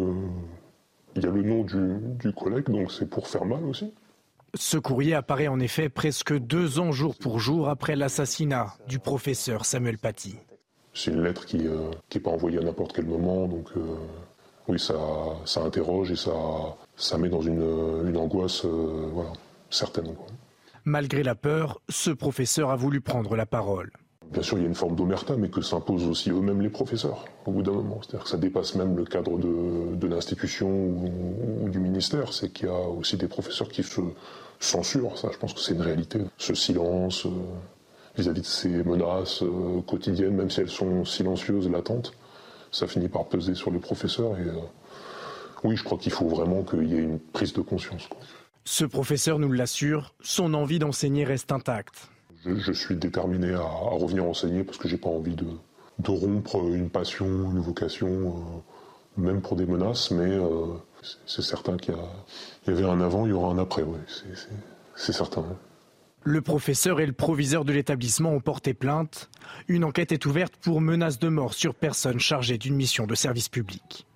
[1.14, 3.92] il y a le nom du, collègue, donc c'est pour faire mal aussi.
[4.54, 9.64] Ce courrier apparaît en effet presque deux ans jour pour jour après l'assassinat du professeur
[9.64, 10.36] Samuel Paty.
[10.92, 13.80] C'est une lettre qui n'est euh, pas envoyée à n'importe quel moment, donc euh,
[14.68, 14.94] oui, ça,
[15.46, 16.32] ça interroge et ça,
[16.96, 19.32] ça met dans une, une angoisse euh, voilà,
[19.70, 20.14] certaine.
[20.84, 23.92] Malgré la peur, ce professeur a voulu prendre la parole.
[24.32, 27.26] Bien sûr, il y a une forme d'omerta, mais que s'imposent aussi eux-mêmes les professeurs,
[27.46, 28.00] au bout d'un moment.
[28.00, 32.32] C'est-à-dire que ça dépasse même le cadre de, l'institution ou, du ministère.
[32.32, 34.00] C'est qu'il y a aussi des professeurs qui se
[34.58, 35.18] censurent.
[35.18, 36.18] Ça, je pense que c'est une réalité.
[36.38, 37.30] Ce silence euh,
[38.16, 42.12] vis-à-vis de ces menaces euh, quotidiennes, même si elles sont silencieuses, latentes,
[42.72, 44.36] ça finit par peser sur les professeurs.
[44.38, 44.54] Et euh,
[45.62, 48.08] oui, je crois qu'il faut vraiment qu'il y ait une prise de conscience.
[48.64, 52.08] Ce professeur nous l'assure, son envie d'enseigner reste intacte.
[52.44, 55.46] Je, suis déterminé à, revenir enseigner parce que j'ai pas envie de,
[56.08, 60.66] rompre une passion, une vocation, euh, même pour des menaces, mais euh,
[61.26, 61.94] c'est certain qu'il
[62.66, 63.84] y, avait un avant, il y aura un après,
[64.96, 65.44] c'est certain.
[66.24, 69.28] Le professeur et le proviseur de l'établissement ont porté plainte.
[69.66, 73.48] Une enquête est ouverte pour menace de mort sur personne chargée d'une mission de service
[73.48, 74.06] public.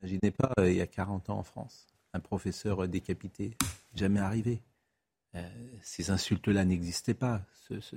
[0.00, 3.56] Imaginez pas, euh, il y a 40 ans en France, un professeur décapité,
[3.94, 4.62] jamais arrivé.
[5.34, 5.48] Euh,
[5.82, 7.42] ces insultes-là n'existaient pas,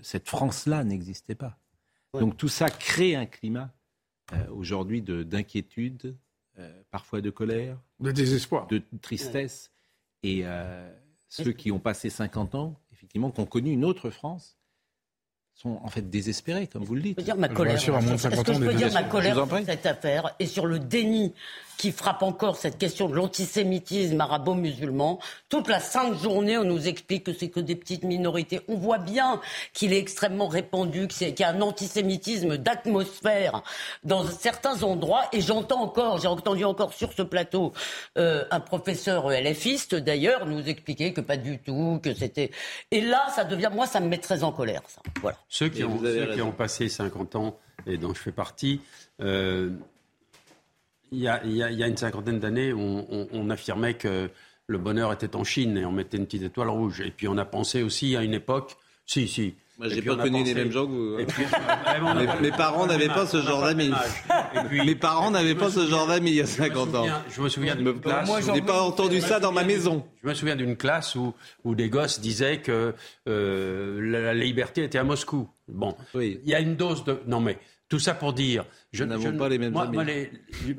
[0.02, 1.58] cette France-là n'existait pas.
[2.14, 3.72] Donc tout ça crée un climat
[4.34, 6.16] euh, aujourd'hui d'inquiétude,
[6.92, 9.72] parfois de colère, de désespoir, de tristesse.
[10.22, 10.44] Et
[11.30, 14.58] ceux qui ont passé 50 ans, effectivement, qui ont connu une autre France,
[15.56, 17.12] sont en fait désespérés, comme vous le dites.
[17.12, 17.76] Je peux dire ma colère.
[17.76, 17.86] Est-ce
[18.44, 21.34] que je peux dire ma colère sur cette affaire et sur le déni
[21.78, 25.20] qui frappe encore cette question de l'antisémitisme arabo-musulman?
[25.50, 28.62] Toute la sainte journée, on nous explique que c'est que des petites minorités.
[28.68, 29.42] On voit bien
[29.74, 33.64] qu'il est extrêmement répandu, qu'il y a un antisémitisme d'atmosphère
[34.04, 35.26] dans certains endroits.
[35.32, 37.74] Et j'entends encore, j'ai entendu encore sur ce plateau
[38.18, 42.52] euh, un professeur LFiste d'ailleurs nous expliquer que pas du tout, que c'était.
[42.90, 44.82] Et là, ça devient, moi, ça me met très en colère.
[44.88, 45.02] Ça.
[45.22, 45.38] Voilà.
[45.52, 48.80] Ceux qui, ont, ceux qui ont, passé 50 ans et dont je fais partie.
[49.20, 49.70] Euh,
[51.12, 54.30] il y, a, une cinquantaine d'années, on, affirmait que
[54.68, 57.02] le bonheur était en Chine et on mettait une petite étoile rouge.
[57.02, 60.44] Et puis on a pensé aussi à une époque, si, si, Moi, j'ai pas connu
[60.44, 61.18] les mêmes gens que vous.
[61.20, 62.38] Hein.
[62.42, 63.92] mes, parents n'avaient pas ce genre d'amis.
[64.72, 67.08] Mes parents n'avaient pas ce genre d'amis il y a 50 ans.
[67.30, 68.28] Je me souviens d'une classe.
[68.28, 70.06] Moi, je n'ai pas entendu ça dans ma maison.
[70.22, 72.94] Je me souviens d'une classe où, où des gosses disaient que
[73.28, 75.50] euh, la, liberté était à Moscou.
[75.68, 77.20] Bon, il y a une dose de.
[77.26, 77.58] Non, mais
[77.90, 78.66] tout ça pour dire.
[78.94, 79.90] Je n'avons pas les mêmes moi,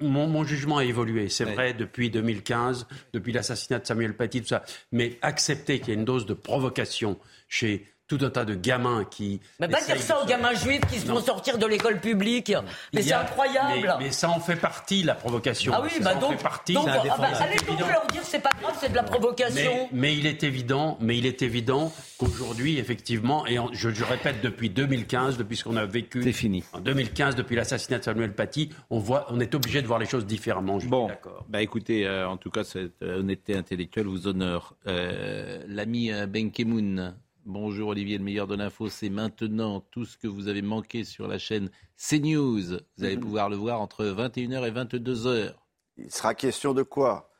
[0.00, 4.48] mon, mon, jugement a évolué, c'est vrai, depuis 2015, depuis l'assassinat de Samuel Paty, tout
[4.48, 4.62] ça.
[4.92, 9.04] Mais accepter qu'il y ait une dose de provocation chez tout un tas de gamins
[9.10, 9.40] qui.
[9.58, 12.52] Mais pas dire ça aux gamins juifs qui se font sortir de l'école publique.
[12.92, 13.96] Mais c'est incroyable.
[13.98, 15.72] Mais, ça en fait partie, la provocation.
[15.74, 16.74] Ah oui, bah donc, fait partie.
[16.74, 19.88] Donc, ah bah, allez donc leur dire c'est pas grave, c'est de la provocation.
[19.92, 24.68] Mais, il est évident, mais il est évident qu'aujourd'hui, effectivement, et je, je, répète depuis
[24.68, 26.22] 2015, depuis ce qu'on a vécu.
[26.22, 26.64] C'est fini.
[26.72, 30.06] En 2015, depuis l'assassinat de Samuel Paty, on voit, on est obligé de voir les
[30.06, 30.78] choses différemment.
[30.78, 31.10] Je bon,
[31.48, 34.74] bah écoutez, euh, en tout cas, cette euh, honnêteté intellectuelle vous honore.
[34.86, 37.14] Euh, L'ami Ben Kemoun
[37.44, 41.26] Bonjour Olivier, le meilleur de l'info, c'est maintenant tout ce que vous avez manqué sur
[41.26, 42.78] la chaîne CNews.
[42.96, 45.52] Vous allez pouvoir le voir entre 21h et 22h.
[45.96, 47.32] Il sera question de quoi?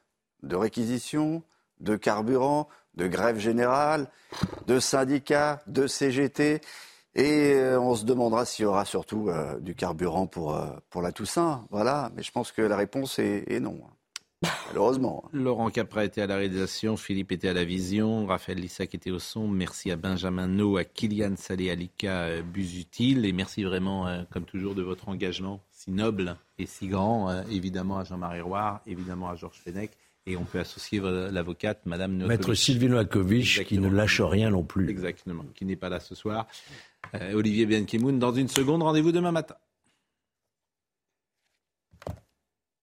[0.42, 1.44] De réquisition,
[1.78, 4.10] de carburant, de grève générale,
[4.66, 6.60] de syndicats, de CGT.
[7.14, 11.02] Et euh, on se demandera s'il y aura surtout euh, du carburant pour, euh, pour
[11.02, 11.64] la Toussaint.
[11.70, 12.10] Voilà.
[12.16, 13.80] Mais je pense que la réponse est non.
[14.68, 15.24] Malheureusement.
[15.32, 19.18] Laurent Capra était à la réalisation, Philippe était à la vision, Raphaël Lissac était au
[19.18, 19.48] son.
[19.48, 23.24] Merci à Benjamin No, à Kylian Salé, à Lika euh, Busutil.
[23.24, 27.30] Et merci vraiment, euh, comme toujours, de votre engagement si noble et si grand.
[27.30, 29.90] Euh, évidemment à Jean-Marie Roire, évidemment à Georges Fenech.
[30.24, 34.88] Et on peut associer l'avocate, Madame Maître Sylvie Noakovic, qui ne lâche rien non plus.
[34.88, 36.46] Exactement, qui n'est pas là ce soir.
[37.34, 39.56] Olivier Bianchimoun, dans une seconde, rendez-vous demain matin.